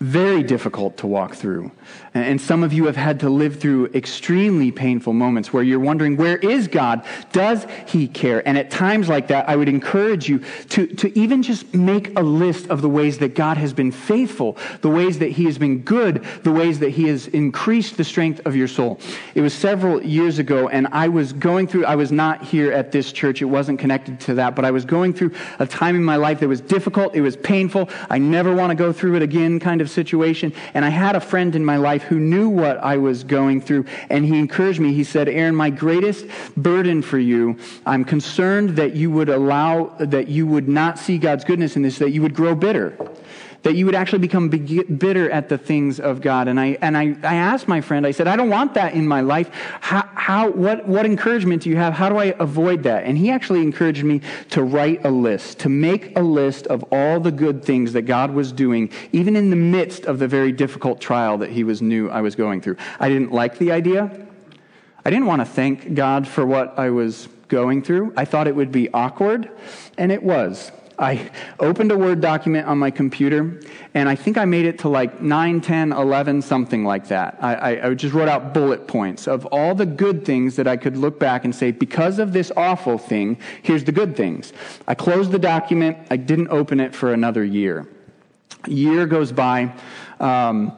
very 0.00 0.42
difficult 0.42 0.96
to 0.98 1.06
walk 1.06 1.34
through. 1.34 1.70
And 2.18 2.40
some 2.40 2.62
of 2.62 2.72
you 2.72 2.86
have 2.86 2.96
had 2.96 3.20
to 3.20 3.30
live 3.30 3.60
through 3.60 3.86
extremely 3.94 4.70
painful 4.70 5.12
moments 5.12 5.52
where 5.52 5.62
you're 5.62 5.80
wondering, 5.80 6.16
where 6.16 6.38
is 6.38 6.68
God? 6.68 7.04
Does 7.32 7.66
He 7.86 8.08
care? 8.08 8.46
And 8.46 8.58
at 8.58 8.70
times 8.70 9.08
like 9.08 9.28
that, 9.28 9.48
I 9.48 9.56
would 9.56 9.68
encourage 9.68 10.28
you 10.28 10.40
to, 10.70 10.86
to 10.86 11.18
even 11.18 11.42
just 11.42 11.74
make 11.74 12.18
a 12.18 12.22
list 12.22 12.68
of 12.68 12.82
the 12.82 12.88
ways 12.88 13.18
that 13.18 13.34
God 13.34 13.56
has 13.56 13.72
been 13.72 13.92
faithful, 13.92 14.56
the 14.80 14.90
ways 14.90 15.18
that 15.18 15.30
He 15.30 15.44
has 15.44 15.58
been 15.58 15.80
good, 15.80 16.24
the 16.42 16.52
ways 16.52 16.78
that 16.80 16.90
He 16.90 17.08
has 17.08 17.26
increased 17.28 17.96
the 17.96 18.04
strength 18.04 18.40
of 18.46 18.56
your 18.56 18.68
soul. 18.68 18.98
It 19.34 19.40
was 19.40 19.54
several 19.54 20.02
years 20.02 20.38
ago, 20.38 20.68
and 20.68 20.88
I 20.92 21.08
was 21.08 21.32
going 21.32 21.66
through, 21.66 21.86
I 21.86 21.96
was 21.96 22.12
not 22.12 22.42
here 22.42 22.72
at 22.72 22.92
this 22.92 23.12
church, 23.12 23.42
it 23.42 23.46
wasn't 23.46 23.78
connected 23.78 24.20
to 24.20 24.34
that, 24.34 24.54
but 24.54 24.64
I 24.64 24.70
was 24.70 24.84
going 24.84 25.12
through 25.12 25.32
a 25.58 25.66
time 25.66 25.96
in 25.96 26.04
my 26.04 26.16
life 26.16 26.40
that 26.40 26.48
was 26.48 26.60
difficult, 26.60 27.14
it 27.14 27.20
was 27.20 27.36
painful, 27.36 27.88
I 28.10 28.18
never 28.18 28.54
want 28.54 28.70
to 28.70 28.74
go 28.74 28.92
through 28.92 29.16
it 29.16 29.22
again 29.22 29.60
kind 29.60 29.80
of 29.80 29.90
situation. 29.90 30.52
And 30.74 30.84
I 30.84 30.88
had 30.88 31.16
a 31.16 31.20
friend 31.20 31.54
in 31.54 31.64
my 31.64 31.76
life 31.76 32.02
who 32.08 32.18
knew 32.18 32.48
what 32.48 32.78
I 32.78 32.96
was 32.96 33.24
going 33.24 33.60
through, 33.60 33.86
and 34.10 34.24
he 34.24 34.38
encouraged 34.38 34.80
me. 34.80 34.92
He 34.92 35.04
said, 35.04 35.28
Aaron, 35.28 35.54
my 35.54 35.70
greatest 35.70 36.26
burden 36.56 37.02
for 37.02 37.18
you, 37.18 37.56
I'm 37.86 38.04
concerned 38.04 38.70
that 38.70 38.94
you 38.94 39.10
would 39.10 39.28
allow, 39.28 39.94
that 39.98 40.28
you 40.28 40.46
would 40.46 40.68
not 40.68 40.98
see 40.98 41.18
God's 41.18 41.44
goodness 41.44 41.76
in 41.76 41.82
this, 41.82 41.98
that 41.98 42.10
you 42.10 42.22
would 42.22 42.34
grow 42.34 42.54
bitter 42.54 42.96
that 43.62 43.74
you 43.74 43.86
would 43.86 43.94
actually 43.94 44.20
become 44.20 44.48
bitter 44.48 45.30
at 45.30 45.48
the 45.48 45.58
things 45.58 45.98
of 45.98 46.20
God. 46.20 46.48
And 46.48 46.60
I, 46.60 46.78
and 46.80 46.96
I, 46.96 47.16
I 47.22 47.34
asked 47.34 47.66
my 47.66 47.80
friend, 47.80 48.06
I 48.06 48.12
said, 48.12 48.28
I 48.28 48.36
don't 48.36 48.50
want 48.50 48.74
that 48.74 48.94
in 48.94 49.06
my 49.06 49.20
life. 49.20 49.50
How, 49.80 50.08
how, 50.14 50.50
what, 50.50 50.86
what 50.86 51.04
encouragement 51.04 51.62
do 51.62 51.70
you 51.70 51.76
have? 51.76 51.92
How 51.92 52.08
do 52.08 52.18
I 52.18 52.36
avoid 52.38 52.84
that? 52.84 53.04
And 53.04 53.18
he 53.18 53.30
actually 53.30 53.62
encouraged 53.62 54.04
me 54.04 54.20
to 54.50 54.62
write 54.62 55.04
a 55.04 55.10
list, 55.10 55.58
to 55.60 55.68
make 55.68 56.16
a 56.16 56.22
list 56.22 56.66
of 56.68 56.84
all 56.92 57.18
the 57.18 57.32
good 57.32 57.64
things 57.64 57.92
that 57.94 58.02
God 58.02 58.32
was 58.32 58.52
doing, 58.52 58.90
even 59.12 59.34
in 59.34 59.50
the 59.50 59.56
midst 59.56 60.06
of 60.06 60.18
the 60.18 60.28
very 60.28 60.52
difficult 60.52 61.00
trial 61.00 61.38
that 61.38 61.50
he 61.50 61.64
was 61.64 61.82
knew 61.82 62.08
I 62.08 62.20
was 62.20 62.36
going 62.36 62.60
through. 62.60 62.76
I 63.00 63.08
didn't 63.08 63.32
like 63.32 63.58
the 63.58 63.72
idea. 63.72 64.26
I 65.04 65.10
didn't 65.10 65.26
want 65.26 65.40
to 65.40 65.46
thank 65.46 65.94
God 65.94 66.28
for 66.28 66.46
what 66.46 66.78
I 66.78 66.90
was 66.90 67.28
going 67.48 67.82
through. 67.82 68.12
I 68.16 68.24
thought 68.24 68.46
it 68.46 68.54
would 68.54 68.70
be 68.70 68.92
awkward, 68.92 69.50
and 69.96 70.12
it 70.12 70.22
was. 70.22 70.70
I 70.98 71.30
opened 71.60 71.92
a 71.92 71.96
Word 71.96 72.20
document 72.20 72.66
on 72.66 72.78
my 72.78 72.90
computer, 72.90 73.60
and 73.94 74.08
I 74.08 74.16
think 74.16 74.36
I 74.36 74.44
made 74.44 74.66
it 74.66 74.80
to 74.80 74.88
like 74.88 75.20
9, 75.22 75.60
10, 75.60 75.92
11, 75.92 76.42
something 76.42 76.84
like 76.84 77.08
that. 77.08 77.38
I, 77.40 77.54
I, 77.54 77.88
I, 77.88 77.94
just 77.94 78.14
wrote 78.14 78.28
out 78.28 78.52
bullet 78.52 78.88
points 78.88 79.28
of 79.28 79.46
all 79.46 79.74
the 79.74 79.86
good 79.86 80.24
things 80.24 80.56
that 80.56 80.66
I 80.66 80.76
could 80.76 80.96
look 80.96 81.20
back 81.20 81.44
and 81.44 81.54
say, 81.54 81.70
because 81.70 82.18
of 82.18 82.32
this 82.32 82.50
awful 82.56 82.98
thing, 82.98 83.38
here's 83.62 83.84
the 83.84 83.92
good 83.92 84.16
things. 84.16 84.52
I 84.88 84.94
closed 84.94 85.30
the 85.30 85.38
document, 85.38 85.98
I 86.10 86.16
didn't 86.16 86.48
open 86.48 86.80
it 86.80 86.94
for 86.94 87.12
another 87.12 87.44
year. 87.44 87.88
A 88.64 88.70
year 88.70 89.06
goes 89.06 89.30
by. 89.30 89.72
Um, 90.18 90.76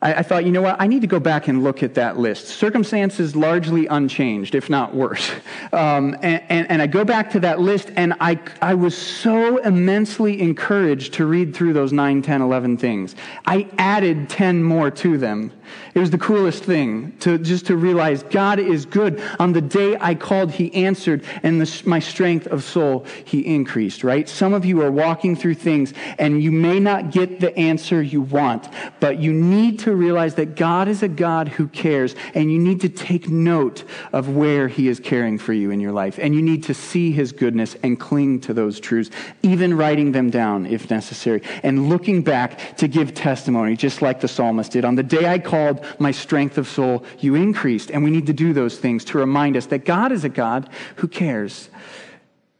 I, 0.00 0.14
I, 0.14 0.22
thought, 0.22 0.44
you 0.44 0.52
know 0.52 0.62
what, 0.62 0.76
I 0.78 0.86
need 0.86 1.00
to 1.00 1.08
go 1.08 1.18
back 1.18 1.48
and 1.48 1.64
look 1.64 1.82
at 1.82 1.94
that 1.94 2.18
list. 2.18 2.48
Circumstances 2.48 3.34
largely 3.34 3.86
unchanged, 3.86 4.54
if 4.54 4.70
not 4.70 4.94
worse. 4.94 5.30
Um, 5.70 6.16
and, 6.22 6.42
and, 6.48 6.70
and, 6.70 6.80
I 6.80 6.86
go 6.86 7.04
back 7.04 7.30
to 7.32 7.40
that 7.40 7.60
list, 7.60 7.90
and 7.96 8.14
I, 8.20 8.38
I 8.62 8.74
was 8.74 8.96
so 8.96 9.58
immensely 9.58 10.40
encouraged 10.40 11.14
to 11.14 11.26
read 11.26 11.54
through 11.54 11.74
those 11.74 11.92
9, 11.92 12.22
10, 12.22 12.40
11 12.40 12.78
things. 12.78 13.14
I 13.44 13.68
added 13.76 14.30
10 14.30 14.62
more 14.62 14.90
to 14.90 15.18
them. 15.18 15.52
It 15.94 15.98
was 15.98 16.10
the 16.10 16.18
coolest 16.18 16.64
thing 16.64 17.16
to 17.18 17.38
just 17.38 17.66
to 17.66 17.76
realize 17.76 18.22
God 18.22 18.58
is 18.58 18.86
good. 18.86 19.20
On 19.38 19.52
the 19.52 19.60
day 19.60 19.96
I 20.00 20.14
called, 20.14 20.52
He 20.52 20.72
answered, 20.74 21.24
and 21.42 21.60
the, 21.60 21.82
my 21.86 21.98
strength 21.98 22.46
of 22.46 22.62
soul 22.62 23.04
He 23.24 23.40
increased. 23.40 24.04
Right? 24.04 24.28
Some 24.28 24.54
of 24.54 24.64
you 24.64 24.80
are 24.82 24.90
walking 24.90 25.36
through 25.36 25.54
things, 25.54 25.92
and 26.18 26.42
you 26.42 26.52
may 26.52 26.80
not 26.80 27.10
get 27.10 27.40
the 27.40 27.56
answer 27.58 28.02
you 28.02 28.22
want, 28.22 28.68
but 29.00 29.18
you 29.18 29.32
need 29.32 29.78
to 29.80 29.87
realize 29.92 30.34
that 30.36 30.56
God 30.56 30.88
is 30.88 31.02
a 31.02 31.08
God 31.08 31.48
who 31.48 31.68
cares, 31.68 32.14
and 32.34 32.52
you 32.52 32.58
need 32.58 32.80
to 32.82 32.88
take 32.88 33.28
note 33.28 33.84
of 34.12 34.28
where 34.28 34.68
He 34.68 34.88
is 34.88 35.00
caring 35.00 35.38
for 35.38 35.52
you 35.52 35.70
in 35.70 35.80
your 35.80 35.92
life, 35.92 36.18
and 36.18 36.34
you 36.34 36.42
need 36.42 36.64
to 36.64 36.74
see 36.74 37.12
His 37.12 37.32
goodness 37.32 37.76
and 37.82 37.98
cling 37.98 38.40
to 38.42 38.54
those 38.54 38.80
truths, 38.80 39.10
even 39.42 39.76
writing 39.76 40.12
them 40.12 40.30
down 40.30 40.66
if 40.66 40.90
necessary, 40.90 41.42
and 41.62 41.88
looking 41.88 42.22
back 42.22 42.76
to 42.78 42.88
give 42.88 43.14
testimony, 43.14 43.76
just 43.76 44.02
like 44.02 44.20
the 44.20 44.28
psalmist 44.28 44.72
did. 44.72 44.84
On 44.84 44.94
the 44.94 45.02
day 45.02 45.26
I 45.26 45.38
called 45.38 45.84
my 45.98 46.10
strength 46.10 46.58
of 46.58 46.68
soul, 46.68 47.04
you 47.18 47.34
increased. 47.34 47.90
And 47.90 48.04
we 48.04 48.10
need 48.10 48.26
to 48.26 48.32
do 48.32 48.52
those 48.52 48.78
things 48.78 49.04
to 49.06 49.18
remind 49.18 49.56
us 49.56 49.66
that 49.66 49.84
God 49.84 50.12
is 50.12 50.24
a 50.24 50.28
God 50.28 50.68
who 50.96 51.08
cares. 51.08 51.68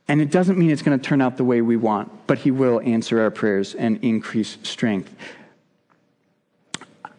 And 0.06 0.20
it 0.20 0.30
doesn't 0.30 0.58
mean 0.58 0.70
it's 0.70 0.82
going 0.82 0.98
to 0.98 1.04
turn 1.04 1.20
out 1.20 1.36
the 1.36 1.44
way 1.44 1.60
we 1.60 1.76
want, 1.76 2.26
but 2.26 2.38
He 2.38 2.50
will 2.50 2.80
answer 2.80 3.20
our 3.20 3.30
prayers 3.30 3.74
and 3.74 4.02
increase 4.02 4.56
strength. 4.62 5.14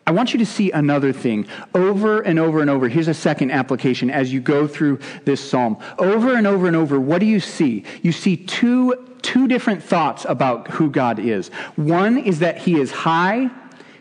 I 0.10 0.12
want 0.12 0.34
you 0.34 0.39
to 0.39 0.45
see 0.48 0.72
another 0.72 1.13
thing 1.13 1.45
over 1.76 2.22
and 2.22 2.39
over 2.39 2.62
and 2.62 2.69
over. 2.72 2.89
Here's 2.89 3.08
a 3.08 3.13
second 3.13 3.52
application 3.52 4.10
as 4.10 4.34
you 4.34 4.41
go 4.41 4.67
through 4.67 4.98
this 5.24 5.39
psalm. 5.39 5.78
Over 6.00 6.36
and 6.36 6.48
over 6.48 6.65
and 6.65 6.76
over, 6.76 7.00
what 7.00 7.19
do 7.19 7.28
you 7.28 7.39
see? 7.39 7.84
You 8.02 8.12
see 8.12 8.36
two, 8.36 9.15
two 9.22 9.48
different 9.48 9.84
thoughts 9.84 10.26
about 10.28 10.67
who 10.69 10.89
God 10.89 11.19
is. 11.19 11.50
One 11.76 12.17
is 12.17 12.39
that 12.39 12.58
he 12.58 12.80
is 12.80 12.89
high, 12.89 13.52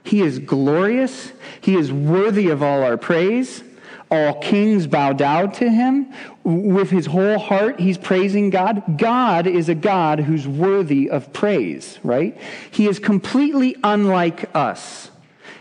he 0.02 0.22
is 0.22 0.38
glorious, 0.38 1.32
he 1.60 1.76
is 1.76 1.92
worthy 1.92 2.48
of 2.48 2.62
all 2.62 2.84
our 2.84 2.96
praise. 2.96 3.62
All 4.10 4.40
kings 4.40 4.86
bow 4.86 5.12
down 5.12 5.52
to 5.52 5.68
him. 5.68 6.10
With 6.42 6.88
his 6.88 7.04
whole 7.04 7.38
heart, 7.38 7.78
he's 7.78 7.98
praising 7.98 8.48
God. 8.48 8.96
God 8.96 9.46
is 9.46 9.68
a 9.68 9.74
God 9.74 10.20
who's 10.20 10.48
worthy 10.48 11.10
of 11.10 11.34
praise, 11.34 11.98
right? 12.02 12.40
He 12.70 12.88
is 12.88 12.98
completely 12.98 13.76
unlike 13.84 14.48
us. 14.56 15.10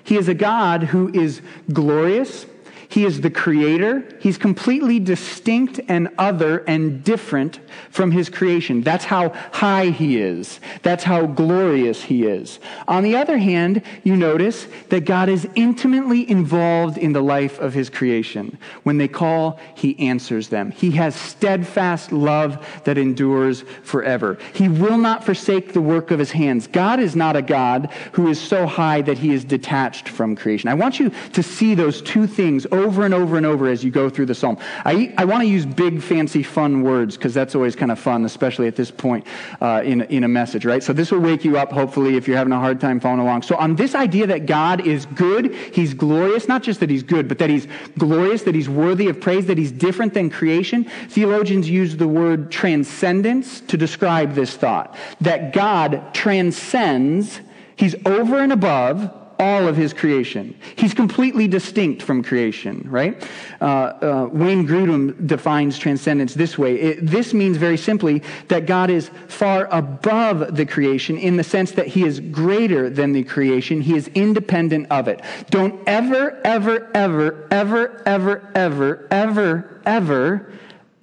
He 0.08 0.16
is 0.16 0.30
a 0.30 0.34
God 0.34 0.84
who 0.84 1.12
is 1.14 1.42
glorious. 1.74 2.46
He 2.90 3.06
is 3.06 3.22
the 3.22 3.30
creator. 3.30 4.08
He's 4.20 4.38
completely 4.38 5.00
distinct 5.00 5.80
and 5.88 6.10
other 6.18 6.60
and 6.60 7.04
different 7.04 7.60
from 7.90 8.12
his 8.12 8.30
creation. 8.30 8.82
That's 8.82 9.06
how 9.06 9.30
high 9.52 9.88
he 9.88 10.20
is. 10.20 10.60
That's 10.84 11.04
how 11.04 11.26
glorious 11.26 12.02
he 12.04 12.26
is. 12.26 12.60
On 12.88 13.04
the 13.04 13.16
other 13.16 13.38
hand, 13.38 13.82
you 14.04 14.16
notice 14.16 14.68
that 14.90 15.06
God 15.06 15.28
is 15.28 15.48
intimately 15.56 16.30
involved 16.30 16.98
in 16.98 17.14
the 17.14 17.22
life 17.22 17.60
of 17.60 17.74
his 17.74 17.90
creation. 17.90 18.58
When 18.84 18.98
they 18.98 19.08
call, 19.08 19.60
he 19.76 20.00
answers 20.00 20.48
them. 20.48 20.72
He 20.72 20.92
has 20.92 21.16
steadfast 21.16 22.12
love 22.12 22.66
that 22.86 22.98
endures 22.98 23.64
forever. 23.84 24.38
He 24.54 24.70
will 24.70 24.98
not 24.98 25.24
forsake 25.24 25.74
the 25.74 25.82
work 25.82 26.12
of 26.12 26.20
his 26.20 26.32
hands. 26.32 26.68
God 26.68 27.00
is 27.00 27.16
not 27.16 27.36
a 27.36 27.42
God 27.42 27.92
who 28.14 28.28
is 28.28 28.40
so 28.40 28.66
high 28.66 29.02
that 29.02 29.18
he 29.18 29.34
is 29.34 29.44
detached 29.44 30.08
from 30.08 30.36
creation. 30.36 30.70
I 30.70 30.74
want 30.74 31.00
you 31.00 31.12
to 31.34 31.44
see 31.44 31.76
those 31.76 32.02
two 32.02 32.28
things 32.28 32.66
over 32.78 33.04
and 33.04 33.14
over 33.14 33.38
and 33.38 33.46
over 33.46 33.68
as 33.68 33.84
you 33.84 33.92
go 33.92 34.10
through 34.10 34.28
the 34.28 34.36
psalm. 34.36 34.58
I, 34.86 35.14
I 35.18 35.26
want 35.26 35.42
to 35.42 35.48
use 35.48 35.66
big, 35.66 36.02
fancy, 36.02 36.44
fun 36.44 36.84
words 36.84 37.18
because 37.18 37.34
that's 37.34 37.56
always 37.56 37.76
kind 37.76 37.92
of 37.92 38.00
fun, 38.00 38.26
especially 38.26 38.68
at 38.68 38.76
this 38.76 38.92
point 38.92 39.26
uh, 39.62 39.82
in, 39.84 40.02
in 40.04 40.24
a 40.24 40.28
message, 40.28 40.66
right? 40.66 40.84
So 40.84 40.94
this 40.94 41.12
will 41.12 41.20
wake 41.20 41.44
you 41.44 41.58
up, 41.58 41.72
hopefully, 41.72 42.16
if 42.16 42.28
you're 42.28 42.38
having 42.38 42.54
a 42.54 42.60
hard 42.60 42.80
time 42.80 43.00
following 43.00 43.22
along. 43.22 43.42
So 43.42 43.56
on 43.56 43.76
this 43.76 43.96
idea 43.96 44.28
that 44.28 44.46
God 44.46 44.86
is 44.86 45.06
good, 45.08 45.54
he's 45.74 45.94
glorious, 45.94 46.48
not 46.48 46.64
just 46.64 46.80
that 46.80 46.90
he's 46.90 47.04
good, 47.04 47.28
but 47.28 47.38
that 47.40 47.50
he's 47.50 47.68
glorious, 47.98 48.44
that 48.44 48.56
he's 48.56 48.70
worthy 48.70 49.10
of 49.10 49.20
praise, 49.20 49.46
that 49.48 49.58
he's 49.58 49.72
different 49.72 50.14
than 50.14 50.30
creation, 50.30 50.86
theologians 51.10 51.70
use 51.70 51.98
the 51.98 52.08
word 52.08 52.52
transcendence 52.52 53.62
to 53.62 53.78
describe 53.78 54.34
this 54.34 54.56
thought. 54.56 54.96
That 55.22 55.54
God 55.54 56.14
transcends, 56.14 57.42
he's 57.76 57.96
over 58.06 58.40
and 58.40 58.54
above 58.54 59.12
all 59.40 59.68
of 59.68 59.76
his 59.76 59.94
creation. 59.94 60.58
He's 60.76 60.94
completely 60.94 61.48
distinct 61.48 62.02
from 62.02 62.24
creation, 62.24 62.86
right? 62.90 63.28
Uh, 63.62 63.66
uh, 63.66 64.30
Wayne 64.32 64.68
Grudem 64.68 65.28
defines 65.28 65.78
transcendence 65.78 66.34
this 66.34 66.58
way. 66.58 66.76
It, 66.76 67.06
this 67.06 67.34
means 67.34 67.58
very 67.58 67.78
simply 67.78 68.24
that 68.48 68.66
God 68.66 68.90
is 68.90 69.10
far 69.28 69.68
above 69.72 70.56
the 70.56 70.66
creation 70.66 71.18
in 71.18 71.38
the 71.38 71.44
sense 71.44 71.72
that 71.72 71.88
he 71.88 72.04
is 72.04 72.20
greater 72.20 72.90
than 72.90 73.14
the 73.14 73.24
creation. 73.24 73.82
He 73.82 73.96
is 73.96 74.08
independent 74.10 74.88
of 74.92 75.08
it. 75.08 75.22
Don't 75.50 75.82
ever, 75.88 76.40
ever, 76.44 76.90
ever, 76.94 77.48
ever, 77.52 78.02
ever, 78.06 78.52
ever, 78.56 79.08
ever, 79.12 79.82
ever, 79.86 80.54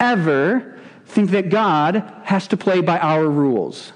ever 0.00 0.74
think 1.06 1.30
that 1.30 1.48
God 1.48 2.02
has 2.24 2.48
to 2.48 2.56
play 2.56 2.80
by 2.80 2.98
our 2.98 3.28
rules. 3.28 3.92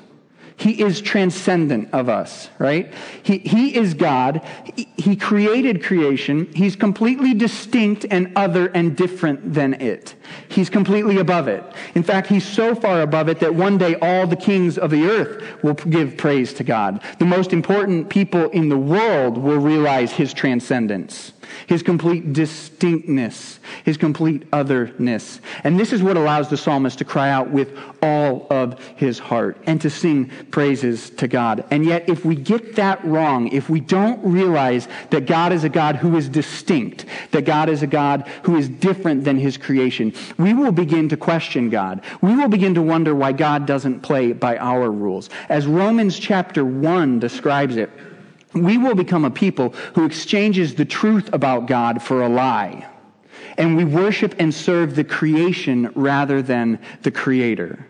He 0.58 0.82
is 0.82 1.00
transcendent 1.00 1.90
of 1.92 2.08
us, 2.08 2.50
right? 2.58 2.92
He, 3.22 3.38
he 3.38 3.76
is 3.76 3.94
God. 3.94 4.44
He, 4.74 4.88
he 4.96 5.14
created 5.14 5.84
creation. 5.84 6.52
He's 6.52 6.74
completely 6.74 7.32
distinct 7.32 8.04
and 8.10 8.32
other 8.36 8.66
and 8.66 8.96
different 8.96 9.54
than 9.54 9.74
it. 9.74 10.16
He's 10.48 10.68
completely 10.68 11.18
above 11.18 11.46
it. 11.46 11.62
In 11.94 12.02
fact, 12.02 12.26
he's 12.26 12.44
so 12.44 12.74
far 12.74 13.02
above 13.02 13.28
it 13.28 13.38
that 13.38 13.54
one 13.54 13.78
day 13.78 13.94
all 14.02 14.26
the 14.26 14.34
kings 14.34 14.78
of 14.78 14.90
the 14.90 15.06
earth 15.06 15.62
will 15.62 15.74
give 15.74 16.16
praise 16.16 16.52
to 16.54 16.64
God. 16.64 17.02
The 17.20 17.24
most 17.24 17.52
important 17.52 18.08
people 18.08 18.50
in 18.50 18.68
the 18.68 18.76
world 18.76 19.38
will 19.38 19.58
realize 19.58 20.10
his 20.10 20.34
transcendence 20.34 21.32
his 21.66 21.82
complete 21.82 22.32
distinctness, 22.32 23.60
his 23.84 23.96
complete 23.96 24.44
otherness. 24.52 25.40
And 25.64 25.78
this 25.78 25.92
is 25.92 26.02
what 26.02 26.16
allows 26.16 26.48
the 26.48 26.56
psalmist 26.56 26.98
to 26.98 27.04
cry 27.04 27.30
out 27.30 27.50
with 27.50 27.76
all 28.02 28.46
of 28.50 28.82
his 28.96 29.18
heart 29.18 29.58
and 29.66 29.80
to 29.80 29.90
sing 29.90 30.30
praises 30.50 31.10
to 31.10 31.28
God. 31.28 31.64
And 31.70 31.84
yet, 31.84 32.08
if 32.08 32.24
we 32.24 32.34
get 32.34 32.76
that 32.76 33.04
wrong, 33.04 33.48
if 33.48 33.68
we 33.68 33.80
don't 33.80 34.20
realize 34.24 34.88
that 35.10 35.26
God 35.26 35.52
is 35.52 35.64
a 35.64 35.68
God 35.68 35.96
who 35.96 36.16
is 36.16 36.28
distinct, 36.28 37.04
that 37.32 37.44
God 37.44 37.68
is 37.68 37.82
a 37.82 37.86
God 37.86 38.28
who 38.42 38.56
is 38.56 38.68
different 38.68 39.24
than 39.24 39.36
his 39.36 39.56
creation, 39.56 40.12
we 40.36 40.54
will 40.54 40.72
begin 40.72 41.08
to 41.10 41.16
question 41.16 41.70
God. 41.70 42.02
We 42.20 42.34
will 42.34 42.48
begin 42.48 42.74
to 42.74 42.82
wonder 42.82 43.14
why 43.14 43.32
God 43.32 43.66
doesn't 43.66 44.00
play 44.00 44.32
by 44.32 44.56
our 44.56 44.90
rules. 44.90 45.30
As 45.48 45.66
Romans 45.66 46.18
chapter 46.18 46.64
1 46.64 47.18
describes 47.18 47.76
it, 47.76 47.90
we 48.54 48.78
will 48.78 48.94
become 48.94 49.24
a 49.24 49.30
people 49.30 49.70
who 49.94 50.04
exchanges 50.04 50.74
the 50.74 50.84
truth 50.84 51.30
about 51.32 51.66
God 51.66 52.02
for 52.02 52.22
a 52.22 52.28
lie. 52.28 52.88
And 53.56 53.76
we 53.76 53.84
worship 53.84 54.34
and 54.38 54.54
serve 54.54 54.94
the 54.94 55.04
creation 55.04 55.90
rather 55.94 56.42
than 56.42 56.78
the 57.02 57.10
creator. 57.10 57.86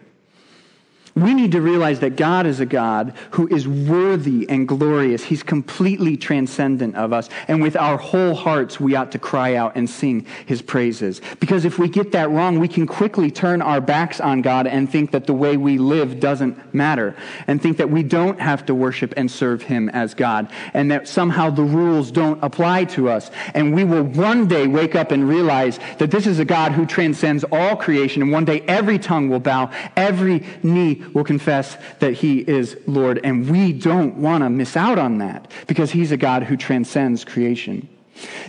We 1.18 1.34
need 1.34 1.52
to 1.52 1.60
realize 1.60 2.00
that 2.00 2.16
God 2.16 2.46
is 2.46 2.60
a 2.60 2.66
God 2.66 3.12
who 3.32 3.48
is 3.48 3.66
worthy 3.66 4.48
and 4.48 4.68
glorious. 4.68 5.24
He's 5.24 5.42
completely 5.42 6.16
transcendent 6.16 6.94
of 6.94 7.12
us. 7.12 7.28
And 7.48 7.60
with 7.60 7.76
our 7.76 7.96
whole 7.96 8.34
hearts, 8.34 8.78
we 8.78 8.94
ought 8.94 9.10
to 9.12 9.18
cry 9.18 9.56
out 9.56 9.72
and 9.74 9.90
sing 9.90 10.26
his 10.46 10.62
praises. 10.62 11.20
Because 11.40 11.64
if 11.64 11.78
we 11.78 11.88
get 11.88 12.12
that 12.12 12.30
wrong, 12.30 12.60
we 12.60 12.68
can 12.68 12.86
quickly 12.86 13.30
turn 13.30 13.60
our 13.62 13.80
backs 13.80 14.20
on 14.20 14.42
God 14.42 14.66
and 14.68 14.88
think 14.90 15.10
that 15.10 15.26
the 15.26 15.34
way 15.34 15.56
we 15.56 15.78
live 15.78 16.20
doesn't 16.20 16.72
matter. 16.72 17.16
And 17.48 17.60
think 17.60 17.78
that 17.78 17.90
we 17.90 18.02
don't 18.04 18.40
have 18.40 18.64
to 18.66 18.74
worship 18.74 19.12
and 19.16 19.28
serve 19.30 19.62
him 19.62 19.88
as 19.88 20.14
God. 20.14 20.50
And 20.72 20.90
that 20.92 21.08
somehow 21.08 21.50
the 21.50 21.64
rules 21.64 22.12
don't 22.12 22.42
apply 22.44 22.84
to 22.84 23.08
us. 23.08 23.30
And 23.54 23.74
we 23.74 23.82
will 23.82 24.04
one 24.04 24.46
day 24.46 24.68
wake 24.68 24.94
up 24.94 25.10
and 25.10 25.28
realize 25.28 25.80
that 25.98 26.12
this 26.12 26.26
is 26.26 26.38
a 26.38 26.44
God 26.44 26.72
who 26.72 26.86
transcends 26.86 27.44
all 27.50 27.74
creation. 27.74 28.22
And 28.22 28.30
one 28.30 28.44
day 28.44 28.60
every 28.68 28.98
tongue 28.98 29.28
will 29.28 29.40
bow, 29.40 29.70
every 29.96 30.46
knee 30.62 31.02
will 31.14 31.24
confess 31.24 31.76
that 32.00 32.14
he 32.14 32.40
is 32.40 32.76
Lord. 32.86 33.20
And 33.24 33.50
we 33.50 33.72
don't 33.72 34.16
want 34.16 34.44
to 34.44 34.50
miss 34.50 34.76
out 34.76 34.98
on 34.98 35.18
that 35.18 35.50
because 35.66 35.90
he's 35.90 36.12
a 36.12 36.16
God 36.16 36.44
who 36.44 36.56
transcends 36.56 37.24
creation. 37.24 37.88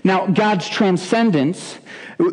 Now, 0.04 0.26
God's 0.28 0.68
transcendence, 0.68 1.80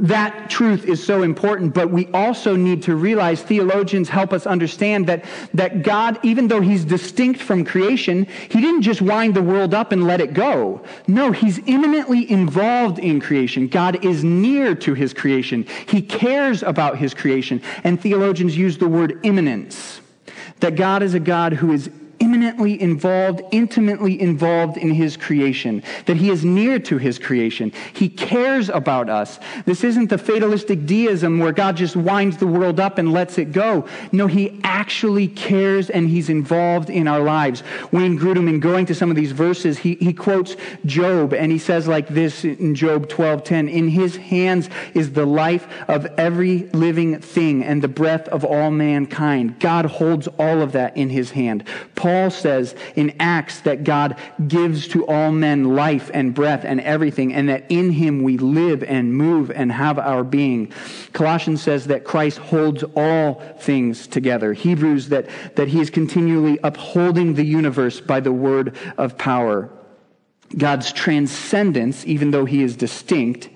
that 0.00 0.48
truth 0.48 0.84
is 0.84 1.04
so 1.04 1.22
important, 1.22 1.74
but 1.74 1.90
we 1.90 2.06
also 2.08 2.56
need 2.56 2.82
to 2.84 2.96
realize 2.96 3.42
theologians 3.42 4.08
help 4.08 4.32
us 4.32 4.46
understand 4.46 5.06
that, 5.08 5.24
that 5.54 5.82
God, 5.82 6.18
even 6.22 6.48
though 6.48 6.60
he's 6.60 6.84
distinct 6.84 7.40
from 7.40 7.64
creation, 7.64 8.26
he 8.48 8.60
didn't 8.60 8.82
just 8.82 9.02
wind 9.02 9.34
the 9.34 9.42
world 9.42 9.74
up 9.74 9.92
and 9.92 10.06
let 10.06 10.20
it 10.20 10.32
go. 10.32 10.82
No, 11.06 11.32
he's 11.32 11.58
immanently 11.58 12.30
involved 12.30 12.98
in 12.98 13.20
creation. 13.20 13.68
God 13.68 14.04
is 14.04 14.24
near 14.24 14.74
to 14.76 14.94
his 14.94 15.12
creation. 15.12 15.66
He 15.88 16.02
cares 16.02 16.62
about 16.62 16.98
his 16.98 17.14
creation. 17.14 17.60
And 17.84 18.00
theologians 18.00 18.56
use 18.56 18.78
the 18.78 18.88
word 18.88 19.20
immanence 19.24 20.00
that 20.60 20.76
God 20.76 21.02
is 21.02 21.14
a 21.14 21.20
God 21.20 21.54
who 21.54 21.72
is 21.72 21.90
immanently 22.20 22.80
involved, 22.80 23.42
intimately 23.50 24.20
involved 24.20 24.76
in 24.76 24.90
his 24.90 25.16
creation, 25.16 25.82
that 26.06 26.16
he 26.16 26.30
is 26.30 26.44
near 26.44 26.78
to 26.78 26.98
his 26.98 27.18
creation. 27.18 27.72
He 27.92 28.08
cares 28.08 28.68
about 28.68 29.08
us. 29.08 29.38
This 29.64 29.84
isn't 29.84 30.08
the 30.08 30.18
fatalistic 30.18 30.86
deism 30.86 31.38
where 31.38 31.52
God 31.52 31.76
just 31.76 31.96
winds 31.96 32.36
the 32.36 32.46
world 32.46 32.80
up 32.80 32.98
and 32.98 33.12
lets 33.12 33.38
it 33.38 33.52
go. 33.52 33.86
No, 34.12 34.26
he 34.26 34.60
actually 34.64 35.28
cares 35.28 35.90
and 35.90 36.08
he's 36.08 36.28
involved 36.28 36.90
in 36.90 37.08
our 37.08 37.20
lives. 37.20 37.62
Wayne 37.92 38.18
Grudem, 38.18 38.48
in 38.48 38.60
going 38.60 38.86
to 38.86 38.94
some 38.94 39.10
of 39.10 39.16
these 39.16 39.32
verses, 39.32 39.78
he, 39.78 39.94
he 39.96 40.12
quotes 40.12 40.56
Job 40.84 41.34
and 41.34 41.52
he 41.52 41.58
says 41.58 41.86
like 41.86 42.08
this 42.08 42.44
in 42.44 42.74
Job 42.74 43.08
12:10, 43.08 43.70
in 43.70 43.88
his 43.88 44.16
hands 44.16 44.70
is 44.94 45.12
the 45.12 45.26
life 45.26 45.66
of 45.88 46.06
every 46.18 46.68
living 46.72 47.20
thing 47.20 47.62
and 47.62 47.82
the 47.82 47.88
breath 47.88 48.28
of 48.28 48.44
all 48.44 48.70
mankind. 48.70 49.58
God 49.58 49.86
holds 49.86 50.28
all 50.38 50.62
of 50.62 50.72
that 50.72 50.96
in 50.96 51.10
his 51.10 51.32
hand. 51.32 51.64
Paul 51.94 52.05
Paul 52.06 52.30
says 52.30 52.76
in 52.94 53.16
Acts 53.18 53.62
that 53.62 53.82
God 53.82 54.16
gives 54.46 54.86
to 54.88 55.04
all 55.06 55.32
men 55.32 55.74
life 55.74 56.08
and 56.14 56.32
breath 56.32 56.64
and 56.64 56.80
everything, 56.80 57.34
and 57.34 57.48
that 57.48 57.64
in 57.68 57.90
him 57.90 58.22
we 58.22 58.38
live 58.38 58.84
and 58.84 59.12
move 59.12 59.50
and 59.50 59.72
have 59.72 59.98
our 59.98 60.22
being. 60.22 60.72
Colossians 61.12 61.62
says 61.62 61.88
that 61.88 62.04
Christ 62.04 62.38
holds 62.38 62.84
all 62.94 63.42
things 63.58 64.06
together. 64.06 64.52
Hebrews 64.52 65.08
that, 65.08 65.26
that 65.56 65.66
he 65.66 65.80
is 65.80 65.90
continually 65.90 66.60
upholding 66.62 67.34
the 67.34 67.44
universe 67.44 68.00
by 68.00 68.20
the 68.20 68.32
word 68.32 68.76
of 68.96 69.18
power. 69.18 69.68
God's 70.56 70.92
transcendence, 70.92 72.06
even 72.06 72.30
though 72.30 72.44
he 72.44 72.62
is 72.62 72.76
distinct, 72.76 73.48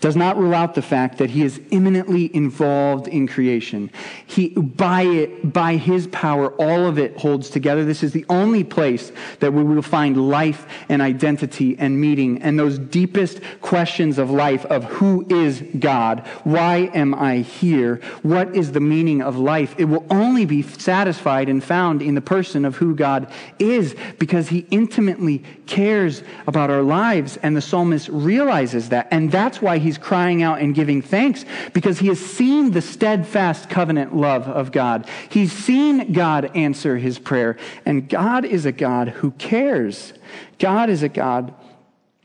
does 0.00 0.16
not 0.16 0.36
rule 0.36 0.54
out 0.54 0.74
the 0.74 0.82
fact 0.82 1.18
that 1.18 1.30
he 1.30 1.42
is 1.42 1.60
immanently 1.70 2.34
involved 2.34 3.08
in 3.08 3.26
creation. 3.26 3.90
He, 4.26 4.48
by 4.48 5.02
it, 5.02 5.52
by 5.52 5.76
his 5.76 6.06
power, 6.08 6.52
all 6.54 6.86
of 6.86 6.98
it 6.98 7.16
holds 7.16 7.50
together. 7.50 7.84
This 7.84 8.02
is 8.02 8.12
the 8.12 8.26
only 8.28 8.64
place 8.64 9.12
that 9.40 9.52
we 9.52 9.62
will 9.62 9.82
find 9.82 10.28
life 10.28 10.66
and 10.88 11.02
identity 11.02 11.76
and 11.78 12.00
meaning 12.00 12.42
and 12.42 12.58
those 12.58 12.78
deepest 12.78 13.40
questions 13.60 14.18
of 14.18 14.30
life 14.30 14.64
of 14.66 14.84
who 14.84 15.26
is 15.28 15.62
God? 15.78 16.26
Why 16.44 16.90
am 16.94 17.14
I 17.14 17.38
here? 17.38 17.96
What 18.22 18.54
is 18.54 18.72
the 18.72 18.80
meaning 18.80 19.22
of 19.22 19.36
life? 19.36 19.74
It 19.78 19.84
will 19.84 20.06
only 20.10 20.44
be 20.44 20.62
satisfied 20.62 21.48
and 21.48 21.62
found 21.62 22.02
in 22.02 22.14
the 22.14 22.20
person 22.20 22.64
of 22.64 22.76
who 22.76 22.94
God 22.94 23.30
is 23.58 23.94
because 24.18 24.48
he 24.48 24.66
intimately 24.70 25.42
cares 25.66 26.22
about 26.46 26.70
our 26.70 26.82
lives 26.82 27.36
and 27.38 27.56
the 27.56 27.60
psalmist 27.60 28.08
realizes 28.08 28.88
that. 28.90 29.08
And 29.10 29.30
that's 29.30 29.60
why 29.60 29.78
he's 29.86 29.98
crying 29.98 30.42
out 30.42 30.60
and 30.60 30.74
giving 30.74 31.00
thanks 31.00 31.44
because 31.72 31.98
he 32.00 32.08
has 32.08 32.20
seen 32.20 32.72
the 32.72 32.82
steadfast 32.82 33.70
covenant 33.70 34.14
love 34.14 34.48
of 34.48 34.72
God. 34.72 35.08
He's 35.30 35.52
seen 35.52 36.12
God 36.12 36.50
answer 36.54 36.98
his 36.98 37.18
prayer. 37.18 37.56
And 37.84 38.08
God 38.08 38.44
is 38.44 38.66
a 38.66 38.72
God 38.72 39.08
who 39.08 39.30
cares. 39.32 40.12
God 40.58 40.90
is 40.90 41.02
a 41.02 41.08
God 41.08 41.54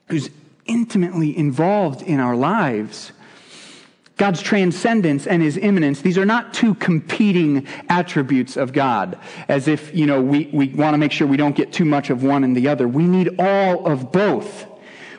who's 0.07 0.29
intimately 0.65 1.37
involved 1.37 2.01
in 2.01 2.19
our 2.19 2.35
lives. 2.35 3.11
God's 4.17 4.41
transcendence 4.41 5.25
and 5.25 5.41
his 5.41 5.57
immanence, 5.57 6.01
these 6.01 6.17
are 6.19 6.27
not 6.27 6.53
two 6.53 6.75
competing 6.75 7.65
attributes 7.89 8.55
of 8.55 8.71
God, 8.71 9.17
as 9.47 9.67
if, 9.67 9.95
you 9.95 10.05
know, 10.05 10.21
we, 10.21 10.47
we 10.53 10.67
want 10.67 10.93
to 10.93 10.99
make 10.99 11.11
sure 11.11 11.25
we 11.25 11.37
don't 11.37 11.55
get 11.55 11.73
too 11.73 11.85
much 11.85 12.11
of 12.11 12.21
one 12.21 12.43
and 12.43 12.55
the 12.55 12.67
other. 12.67 12.87
We 12.87 13.07
need 13.07 13.39
all 13.39 13.87
of 13.87 14.11
both. 14.11 14.67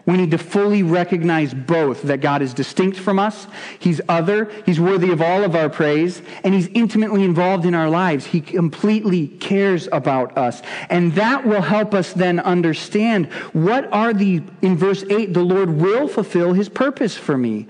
We 0.04 0.16
need 0.16 0.32
to 0.32 0.38
fully 0.38 0.82
recognize 0.82 1.54
both 1.54 2.02
that 2.02 2.20
God 2.20 2.42
is 2.42 2.52
distinct 2.52 2.98
from 2.98 3.18
us, 3.18 3.46
He's 3.78 4.00
other, 4.08 4.50
He's 4.66 4.80
worthy 4.80 5.10
of 5.10 5.22
all 5.22 5.44
of 5.44 5.54
our 5.54 5.68
praise, 5.68 6.22
and 6.42 6.52
He's 6.54 6.68
intimately 6.68 7.22
involved 7.22 7.64
in 7.64 7.74
our 7.74 7.88
lives. 7.88 8.26
He 8.26 8.40
completely 8.40 9.28
cares 9.28 9.88
about 9.92 10.36
us. 10.36 10.62
And 10.90 11.12
that 11.14 11.46
will 11.46 11.62
help 11.62 11.94
us 11.94 12.12
then 12.12 12.40
understand 12.40 13.26
what 13.52 13.92
are 13.92 14.12
the, 14.12 14.42
in 14.60 14.76
verse 14.76 15.04
8, 15.08 15.34
the 15.34 15.44
Lord 15.44 15.70
will 15.70 16.08
fulfill 16.08 16.52
His 16.52 16.68
purpose 16.68 17.16
for 17.16 17.38
me. 17.38 17.68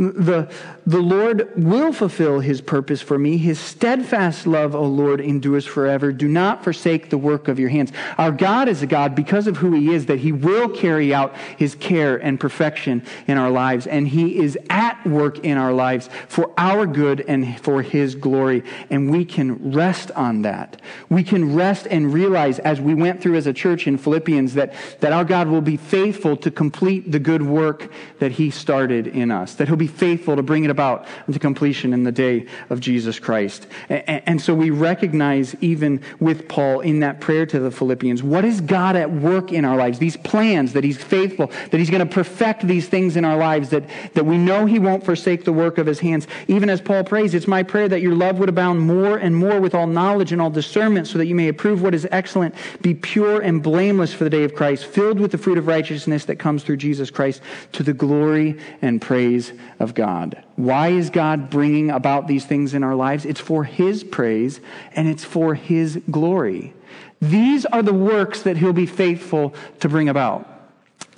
The, 0.00 0.50
the 0.86 1.00
Lord 1.00 1.50
will 1.56 1.92
fulfill 1.92 2.40
his 2.40 2.62
purpose 2.62 3.02
for 3.02 3.18
me. 3.18 3.36
His 3.36 3.60
steadfast 3.60 4.46
love, 4.46 4.74
O 4.74 4.82
Lord, 4.82 5.20
endures 5.20 5.66
forever. 5.66 6.10
Do 6.10 6.26
not 6.26 6.64
forsake 6.64 7.10
the 7.10 7.18
work 7.18 7.48
of 7.48 7.58
your 7.58 7.68
hands. 7.68 7.92
Our 8.16 8.32
God 8.32 8.66
is 8.66 8.80
a 8.80 8.86
God 8.86 9.14
because 9.14 9.46
of 9.46 9.58
who 9.58 9.72
he 9.72 9.92
is, 9.92 10.06
that 10.06 10.20
he 10.20 10.32
will 10.32 10.70
carry 10.70 11.12
out 11.12 11.36
his 11.58 11.74
care 11.74 12.16
and 12.16 12.40
perfection 12.40 13.02
in 13.26 13.36
our 13.36 13.50
lives. 13.50 13.86
And 13.86 14.08
he 14.08 14.38
is 14.38 14.58
at 14.70 15.06
work 15.06 15.40
in 15.40 15.58
our 15.58 15.74
lives 15.74 16.08
for 16.28 16.50
our 16.56 16.86
good 16.86 17.20
and 17.28 17.60
for 17.60 17.82
his 17.82 18.14
glory. 18.14 18.64
And 18.88 19.10
we 19.10 19.26
can 19.26 19.72
rest 19.72 20.10
on 20.12 20.40
that. 20.42 20.80
We 21.10 21.22
can 21.22 21.54
rest 21.54 21.86
and 21.90 22.10
realize, 22.14 22.58
as 22.60 22.80
we 22.80 22.94
went 22.94 23.20
through 23.20 23.36
as 23.36 23.46
a 23.46 23.52
church 23.52 23.86
in 23.86 23.98
Philippians, 23.98 24.54
that, 24.54 24.72
that 25.00 25.12
our 25.12 25.26
God 25.26 25.48
will 25.48 25.60
be 25.60 25.76
faithful 25.76 26.38
to 26.38 26.50
complete 26.50 27.12
the 27.12 27.18
good 27.18 27.42
work 27.42 27.92
that 28.18 28.32
he 28.32 28.50
started 28.50 29.06
in 29.06 29.30
us, 29.30 29.56
that 29.56 29.68
he'll 29.68 29.76
be 29.76 29.89
faithful 29.90 30.36
to 30.36 30.42
bring 30.42 30.64
it 30.64 30.70
about 30.70 31.06
to 31.30 31.38
completion 31.38 31.92
in 31.92 32.04
the 32.04 32.12
day 32.12 32.46
of 32.70 32.80
Jesus 32.80 33.18
Christ. 33.18 33.66
And, 33.88 34.40
so 34.40 34.54
we 34.54 34.70
recognize, 34.70 35.54
even 35.60 36.00
with 36.18 36.48
Paul 36.48 36.80
in 36.80 37.00
that 37.00 37.20
prayer 37.20 37.44
to 37.46 37.58
the 37.58 37.70
Philippians, 37.70 38.22
what 38.22 38.44
is 38.44 38.60
God 38.60 38.96
at 38.96 39.10
work 39.10 39.52
in 39.52 39.64
our 39.64 39.76
lives? 39.76 39.98
These 39.98 40.16
plans 40.16 40.72
that 40.72 40.84
He's 40.84 40.96
faithful, 40.96 41.48
that 41.70 41.78
He's 41.78 41.90
going 41.90 42.06
to 42.06 42.14
perfect 42.14 42.66
these 42.66 42.88
things 42.88 43.16
in 43.16 43.24
our 43.24 43.36
lives, 43.36 43.70
that, 43.70 43.84
that 44.14 44.24
we 44.24 44.38
know 44.38 44.66
He 44.66 44.78
won't 44.78 45.04
forsake 45.04 45.44
the 45.44 45.52
work 45.52 45.78
of 45.78 45.86
His 45.86 46.00
hands. 46.00 46.26
Even 46.48 46.70
as 46.70 46.80
Paul 46.80 47.04
prays, 47.04 47.34
it's 47.34 47.48
my 47.48 47.62
prayer 47.62 47.88
that 47.88 48.00
your 48.00 48.14
love 48.14 48.38
would 48.38 48.48
abound 48.48 48.80
more 48.80 49.18
and 49.18 49.36
more 49.36 49.60
with 49.60 49.74
all 49.74 49.86
knowledge 49.86 50.32
and 50.32 50.40
all 50.40 50.50
discernment, 50.50 51.06
so 51.06 51.18
that 51.18 51.26
you 51.26 51.34
may 51.34 51.48
approve 51.48 51.82
what 51.82 51.94
is 51.94 52.06
excellent, 52.10 52.54
be 52.80 52.94
pure 52.94 53.40
and 53.40 53.62
blameless 53.62 54.14
for 54.14 54.24
the 54.24 54.30
day 54.30 54.44
of 54.44 54.54
Christ, 54.54 54.84
filled 54.86 55.20
with 55.20 55.32
the 55.32 55.38
fruit 55.38 55.58
of 55.58 55.66
righteousness 55.66 56.24
that 56.26 56.36
comes 56.36 56.62
through 56.62 56.76
Jesus 56.76 57.10
Christ, 57.10 57.42
to 57.72 57.82
the 57.82 57.92
glory 57.92 58.58
and 58.80 59.02
praise 59.02 59.52
of 59.80 59.94
God. 59.94 60.44
Why 60.56 60.88
is 60.88 61.10
God 61.10 61.50
bringing 61.50 61.90
about 61.90 62.28
these 62.28 62.44
things 62.44 62.74
in 62.74 62.84
our 62.84 62.94
lives? 62.94 63.24
It's 63.24 63.40
for 63.40 63.64
His 63.64 64.04
praise 64.04 64.60
and 64.94 65.08
it's 65.08 65.24
for 65.24 65.54
His 65.54 66.00
glory. 66.10 66.74
These 67.20 67.66
are 67.66 67.82
the 67.82 67.94
works 67.94 68.42
that 68.42 68.58
He'll 68.58 68.72
be 68.72 68.86
faithful 68.86 69.54
to 69.80 69.88
bring 69.88 70.08
about. 70.08 70.46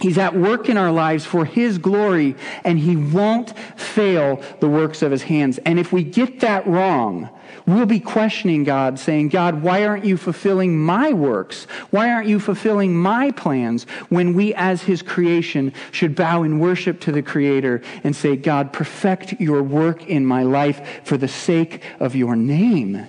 He's 0.03 0.19
at 0.19 0.35
work 0.35 0.69
in 0.69 0.77
our 0.77 0.91
lives 0.91 1.25
for 1.25 1.45
His 1.45 1.79
glory, 1.79 2.35
and 2.65 2.77
He 2.77 2.97
won't 2.97 3.57
fail 3.79 4.43
the 4.59 4.69
works 4.69 5.01
of 5.01 5.13
His 5.13 5.23
hands. 5.23 5.59
And 5.59 5.79
if 5.79 5.93
we 5.93 6.03
get 6.03 6.41
that 6.41 6.67
wrong, 6.67 7.29
we'll 7.67 7.87
be 7.87 8.01
questioning 8.01 8.65
God, 8.65 8.99
saying, 8.99 9.29
God, 9.29 9.63
why 9.63 9.87
aren't 9.87 10.05
you 10.05 10.17
fulfilling 10.17 10.77
my 10.77 11.13
works? 11.13 11.69
Why 11.91 12.11
aren't 12.11 12.27
you 12.27 12.41
fulfilling 12.41 12.97
my 12.97 13.31
plans 13.31 13.85
when 14.09 14.35
we, 14.35 14.53
as 14.55 14.83
His 14.83 15.03
creation, 15.03 15.73
should 15.93 16.17
bow 16.17 16.43
in 16.43 16.59
worship 16.59 16.99
to 17.03 17.13
the 17.13 17.23
Creator 17.23 17.83
and 18.03 18.17
say, 18.17 18.35
God, 18.35 18.73
perfect 18.73 19.41
your 19.41 19.63
work 19.63 20.05
in 20.09 20.27
my 20.27 20.43
life 20.43 21.03
for 21.05 21.17
the 21.17 21.29
sake 21.29 21.81
of 22.01 22.17
your 22.17 22.35
name? 22.35 23.07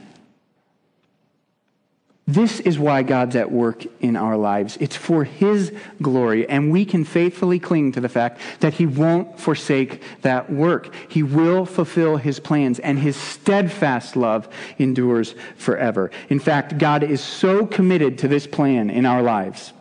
This 2.25 2.61
is 2.61 2.79
why 2.79 3.03
God's 3.03 3.35
at 3.35 3.51
work 3.51 3.85
in 3.99 4.15
our 4.15 4.37
lives. 4.37 4.77
It's 4.79 4.95
for 4.95 5.25
His 5.25 5.73
glory, 6.01 6.47
and 6.47 6.71
we 6.71 6.85
can 6.85 7.03
faithfully 7.03 7.59
cling 7.59 7.91
to 7.93 8.01
the 8.01 8.07
fact 8.07 8.39
that 8.61 8.75
He 8.75 8.85
won't 8.85 9.37
forsake 9.37 10.01
that 10.21 10.49
work. 10.49 10.93
He 11.09 11.21
will 11.21 11.65
fulfill 11.65 12.15
His 12.15 12.39
plans, 12.39 12.79
and 12.79 12.97
His 12.97 13.17
steadfast 13.17 14.15
love 14.15 14.47
endures 14.77 15.35
forever. 15.57 16.11
In 16.29 16.39
fact, 16.39 16.77
God 16.77 17.03
is 17.03 17.19
so 17.19 17.65
committed 17.65 18.17
to 18.19 18.29
this 18.29 18.47
plan 18.47 18.89
in 18.89 19.05
our 19.05 19.21
lives 19.21 19.73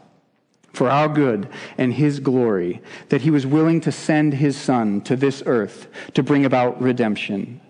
for 0.73 0.91
our 0.91 1.09
good 1.09 1.49
and 1.79 1.95
His 1.95 2.19
glory 2.19 2.83
that 3.11 3.21
He 3.21 3.31
was 3.31 3.47
willing 3.47 3.81
to 3.83 3.93
send 3.93 4.35
His 4.35 4.57
Son 4.57 5.01
to 5.03 5.15
this 5.15 5.45
earth 5.47 5.87
to 6.15 6.25
bring 6.25 6.45
about 6.45 6.83
redemption 6.83 7.61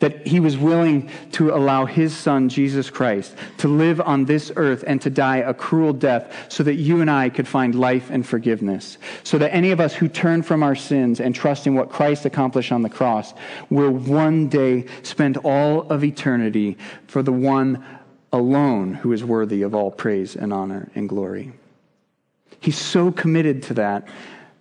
that 0.00 0.26
he 0.26 0.38
was 0.38 0.56
willing 0.56 1.10
to 1.32 1.50
allow 1.50 1.84
his 1.84 2.16
son, 2.16 2.48
Jesus 2.48 2.88
Christ, 2.90 3.34
to 3.58 3.68
live 3.68 4.00
on 4.00 4.24
this 4.24 4.52
earth 4.56 4.84
and 4.86 5.00
to 5.02 5.10
die 5.10 5.38
a 5.38 5.52
cruel 5.52 5.92
death 5.92 6.32
so 6.48 6.62
that 6.62 6.74
you 6.74 7.00
and 7.00 7.10
I 7.10 7.28
could 7.30 7.48
find 7.48 7.74
life 7.74 8.10
and 8.10 8.24
forgiveness. 8.26 8.98
So 9.24 9.38
that 9.38 9.52
any 9.52 9.70
of 9.72 9.80
us 9.80 9.94
who 9.94 10.08
turn 10.08 10.42
from 10.42 10.62
our 10.62 10.76
sins 10.76 11.20
and 11.20 11.34
trust 11.34 11.66
in 11.66 11.74
what 11.74 11.90
Christ 11.90 12.24
accomplished 12.24 12.70
on 12.70 12.82
the 12.82 12.88
cross 12.88 13.34
will 13.70 13.90
one 13.90 14.48
day 14.48 14.86
spend 15.02 15.36
all 15.38 15.82
of 15.90 16.04
eternity 16.04 16.78
for 17.08 17.22
the 17.22 17.32
one 17.32 17.84
alone 18.32 18.94
who 18.94 19.12
is 19.12 19.24
worthy 19.24 19.62
of 19.62 19.74
all 19.74 19.90
praise 19.90 20.36
and 20.36 20.52
honor 20.52 20.90
and 20.94 21.08
glory. 21.08 21.52
He's 22.60 22.78
so 22.78 23.10
committed 23.10 23.62
to 23.64 23.74
that 23.74 24.06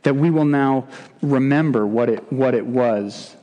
that 0.04 0.16
we 0.16 0.30
will 0.30 0.46
now 0.46 0.88
remember 1.22 1.86
what 1.86 2.10
it, 2.10 2.32
what 2.32 2.56
it 2.56 2.66
was 2.66 3.36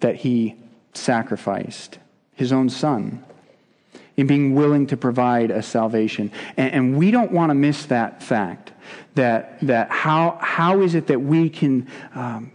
that 0.00 0.14
he 0.14 0.54
sacrificed 0.98 1.98
his 2.34 2.52
own 2.52 2.68
son 2.68 3.24
in 4.16 4.26
being 4.26 4.54
willing 4.54 4.86
to 4.88 4.96
provide 4.96 5.50
a 5.50 5.62
salvation. 5.62 6.30
And, 6.56 6.72
and 6.72 6.98
we 6.98 7.10
don't 7.10 7.30
want 7.30 7.50
to 7.50 7.54
miss 7.54 7.86
that 7.86 8.22
fact 8.22 8.72
that, 9.14 9.60
that 9.60 9.90
how, 9.90 10.38
how 10.40 10.80
is 10.80 10.94
it 10.94 11.06
that 11.06 11.20
we 11.20 11.48
can 11.48 11.88
um, 12.14 12.50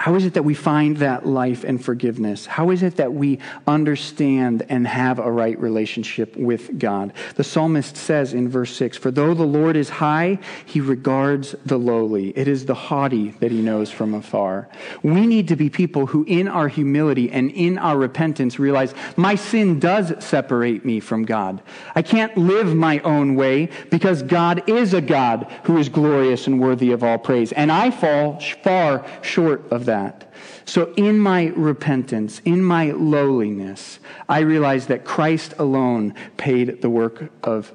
how 0.00 0.14
is 0.14 0.24
it 0.24 0.32
that 0.32 0.44
we 0.44 0.54
find 0.54 0.96
that 0.96 1.26
life 1.26 1.62
and 1.62 1.84
forgiveness? 1.84 2.46
How 2.46 2.70
is 2.70 2.82
it 2.82 2.96
that 2.96 3.12
we 3.12 3.38
understand 3.66 4.64
and 4.70 4.86
have 4.86 5.18
a 5.18 5.30
right 5.30 5.60
relationship 5.60 6.34
with 6.38 6.78
God? 6.78 7.12
The 7.34 7.44
psalmist 7.44 7.98
says 7.98 8.32
in 8.32 8.48
verse 8.48 8.74
6 8.76 8.96
For 8.96 9.10
though 9.10 9.34
the 9.34 9.44
Lord 9.44 9.76
is 9.76 9.90
high, 9.90 10.38
he 10.64 10.80
regards 10.80 11.54
the 11.66 11.78
lowly. 11.78 12.30
It 12.30 12.48
is 12.48 12.64
the 12.64 12.74
haughty 12.74 13.32
that 13.40 13.52
he 13.52 13.60
knows 13.60 13.90
from 13.90 14.14
afar. 14.14 14.70
We 15.02 15.26
need 15.26 15.48
to 15.48 15.56
be 15.56 15.68
people 15.68 16.06
who, 16.06 16.24
in 16.24 16.48
our 16.48 16.68
humility 16.68 17.30
and 17.30 17.50
in 17.50 17.76
our 17.76 17.98
repentance, 17.98 18.58
realize 18.58 18.94
my 19.18 19.34
sin 19.34 19.80
does 19.80 20.14
separate 20.24 20.82
me 20.82 21.00
from 21.00 21.26
God. 21.26 21.60
I 21.94 22.00
can't 22.00 22.34
live 22.38 22.74
my 22.74 23.00
own 23.00 23.34
way 23.34 23.68
because 23.90 24.22
God 24.22 24.66
is 24.66 24.94
a 24.94 25.02
God 25.02 25.46
who 25.64 25.76
is 25.76 25.90
glorious 25.90 26.46
and 26.46 26.58
worthy 26.58 26.90
of 26.92 27.04
all 27.04 27.18
praise. 27.18 27.52
And 27.52 27.70
I 27.70 27.90
fall 27.90 28.40
far 28.62 29.04
short 29.20 29.70
of 29.70 29.89
that. 29.90 30.32
So, 30.64 30.94
in 30.94 31.18
my 31.18 31.52
repentance, 31.56 32.40
in 32.44 32.62
my 32.62 32.92
lowliness, 32.92 33.98
I 34.28 34.40
realize 34.40 34.86
that 34.86 35.04
Christ 35.04 35.54
alone 35.58 36.14
paid 36.36 36.80
the 36.80 36.88
work 36.88 37.32
of 37.42 37.74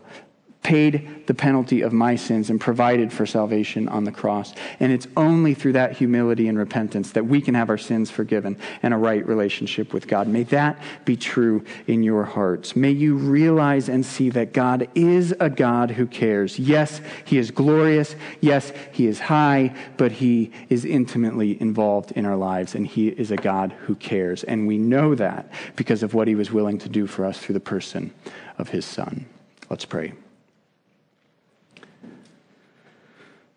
paid 0.65 1.28
the 1.28 1.34
penalty 1.36 1.82
of 1.82 1.93
my 1.93 2.15
sins 2.15 2.49
and 2.49 2.60
provided 2.60 3.13
for 3.13 3.23
salvation 3.28 3.88
on 3.88 4.04
the 4.04 4.12
cross. 4.12 4.51
And 4.80 4.91
it's 4.91 5.08
only 5.15 5.54
through 5.54 5.73
that 5.73 5.95
humility 5.95 6.47
and 6.47 6.58
repentance 6.58 7.12
that 7.12 7.28
we 7.28 7.39
can 7.39 7.54
have 7.54 7.69
our 7.69 7.78
sins 7.78 8.10
forgiven 8.10 8.58
and 8.82 8.91
a 8.91 8.97
right 8.97 9.23
relationship 9.28 9.93
with 9.93 10.08
God. 10.08 10.28
May 10.28 10.41
that 10.45 10.82
be 11.06 11.15
true 11.15 11.63
in 11.86 12.01
your 12.01 12.23
hearts. 12.23 12.75
May 12.75 12.89
you 12.89 13.15
realize 13.15 13.89
and 13.89 14.04
see 14.04 14.32
that 14.32 14.54
God 14.54 14.89
is 14.95 15.36
a 15.39 15.51
God 15.51 15.91
who 15.91 16.08
cares. 16.08 16.58
Yes, 16.58 16.99
He 17.25 17.38
is 17.38 17.51
glorious. 17.51 18.15
Yes, 18.41 18.73
He 18.91 19.06
is 19.06 19.19
high, 19.19 19.75
but 19.97 20.13
He 20.13 20.51
is 20.69 20.84
intimately 20.84 21.62
involved 21.62 22.12
in 22.13 22.25
our 22.25 22.38
lives, 22.38 22.73
and 22.73 22.88
He 22.88 23.10
is 23.10 23.30
a 23.30 23.38
God 23.38 23.71
who 23.84 23.93
cares. 23.93 24.43
And 24.43 24.65
we 24.65 24.80
know 24.80 25.13
that 25.13 25.47
because 25.75 26.01
of 26.01 26.15
what 26.15 26.28
He 26.28 26.34
was 26.34 26.51
willing 26.51 26.80
to 26.80 26.89
do 26.89 27.06
for 27.06 27.23
us 27.23 27.38
through 27.38 27.54
the 27.54 27.60
person 27.60 28.12
of 28.58 28.69
His 28.69 28.84
Son. 28.84 29.28
Let's 29.69 29.86
pray. 29.86 30.13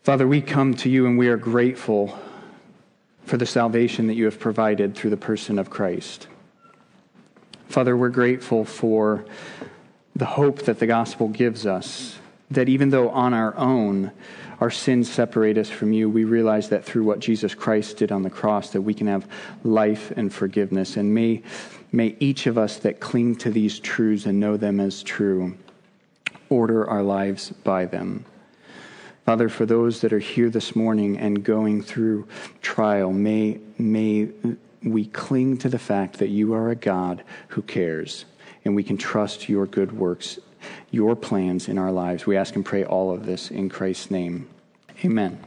Father, 0.02 0.26
we 0.26 0.40
come 0.40 0.74
to 0.74 0.88
you 0.88 1.06
and 1.06 1.18
we 1.18 1.28
are 1.28 1.36
grateful 1.36 2.18
for 3.24 3.36
the 3.36 3.46
salvation 3.46 4.06
that 4.06 4.14
you 4.14 4.24
have 4.24 4.40
provided 4.40 4.94
through 4.94 5.10
the 5.10 5.16
person 5.16 5.58
of 5.58 5.68
Christ. 5.68 6.28
Father, 7.68 7.96
we're 7.96 8.08
grateful 8.08 8.64
for 8.64 9.26
the 10.16 10.24
hope 10.24 10.62
that 10.62 10.78
the 10.78 10.86
gospel 10.86 11.28
gives 11.28 11.66
us, 11.66 12.18
that 12.50 12.68
even 12.68 12.88
though 12.90 13.10
on 13.10 13.34
our 13.34 13.56
own 13.56 14.12
our 14.60 14.70
sins 14.70 15.10
separate 15.10 15.56
us 15.56 15.70
from 15.70 15.92
you, 15.92 16.08
we 16.10 16.24
realize 16.24 16.68
that 16.70 16.84
through 16.84 17.04
what 17.04 17.20
Jesus 17.20 17.54
Christ 17.54 17.98
did 17.98 18.10
on 18.10 18.22
the 18.22 18.30
cross, 18.30 18.70
that 18.70 18.82
we 18.82 18.94
can 18.94 19.06
have 19.06 19.28
life 19.62 20.10
and 20.16 20.32
forgiveness. 20.34 20.96
And 20.96 21.14
may, 21.14 21.42
may 21.92 22.16
each 22.18 22.46
of 22.46 22.58
us 22.58 22.78
that 22.78 22.98
cling 22.98 23.36
to 23.36 23.50
these 23.50 23.78
truths 23.78 24.26
and 24.26 24.40
know 24.40 24.56
them 24.56 24.80
as 24.80 25.02
true 25.02 25.56
order 26.48 26.88
our 26.88 27.02
lives 27.02 27.50
by 27.62 27.84
them. 27.84 28.24
Father, 29.28 29.50
for 29.50 29.66
those 29.66 30.00
that 30.00 30.14
are 30.14 30.18
here 30.18 30.48
this 30.48 30.74
morning 30.74 31.18
and 31.18 31.44
going 31.44 31.82
through 31.82 32.26
trial, 32.62 33.12
may, 33.12 33.60
may 33.76 34.26
we 34.82 35.04
cling 35.04 35.58
to 35.58 35.68
the 35.68 35.78
fact 35.78 36.18
that 36.20 36.28
you 36.28 36.54
are 36.54 36.70
a 36.70 36.74
God 36.74 37.22
who 37.48 37.60
cares, 37.60 38.24
and 38.64 38.74
we 38.74 38.82
can 38.82 38.96
trust 38.96 39.46
your 39.46 39.66
good 39.66 39.92
works, 39.92 40.38
your 40.90 41.14
plans 41.14 41.68
in 41.68 41.76
our 41.76 41.92
lives. 41.92 42.24
We 42.24 42.38
ask 42.38 42.56
and 42.56 42.64
pray 42.64 42.84
all 42.84 43.12
of 43.12 43.26
this 43.26 43.50
in 43.50 43.68
Christ's 43.68 44.10
name. 44.10 44.48
Amen. 45.04 45.38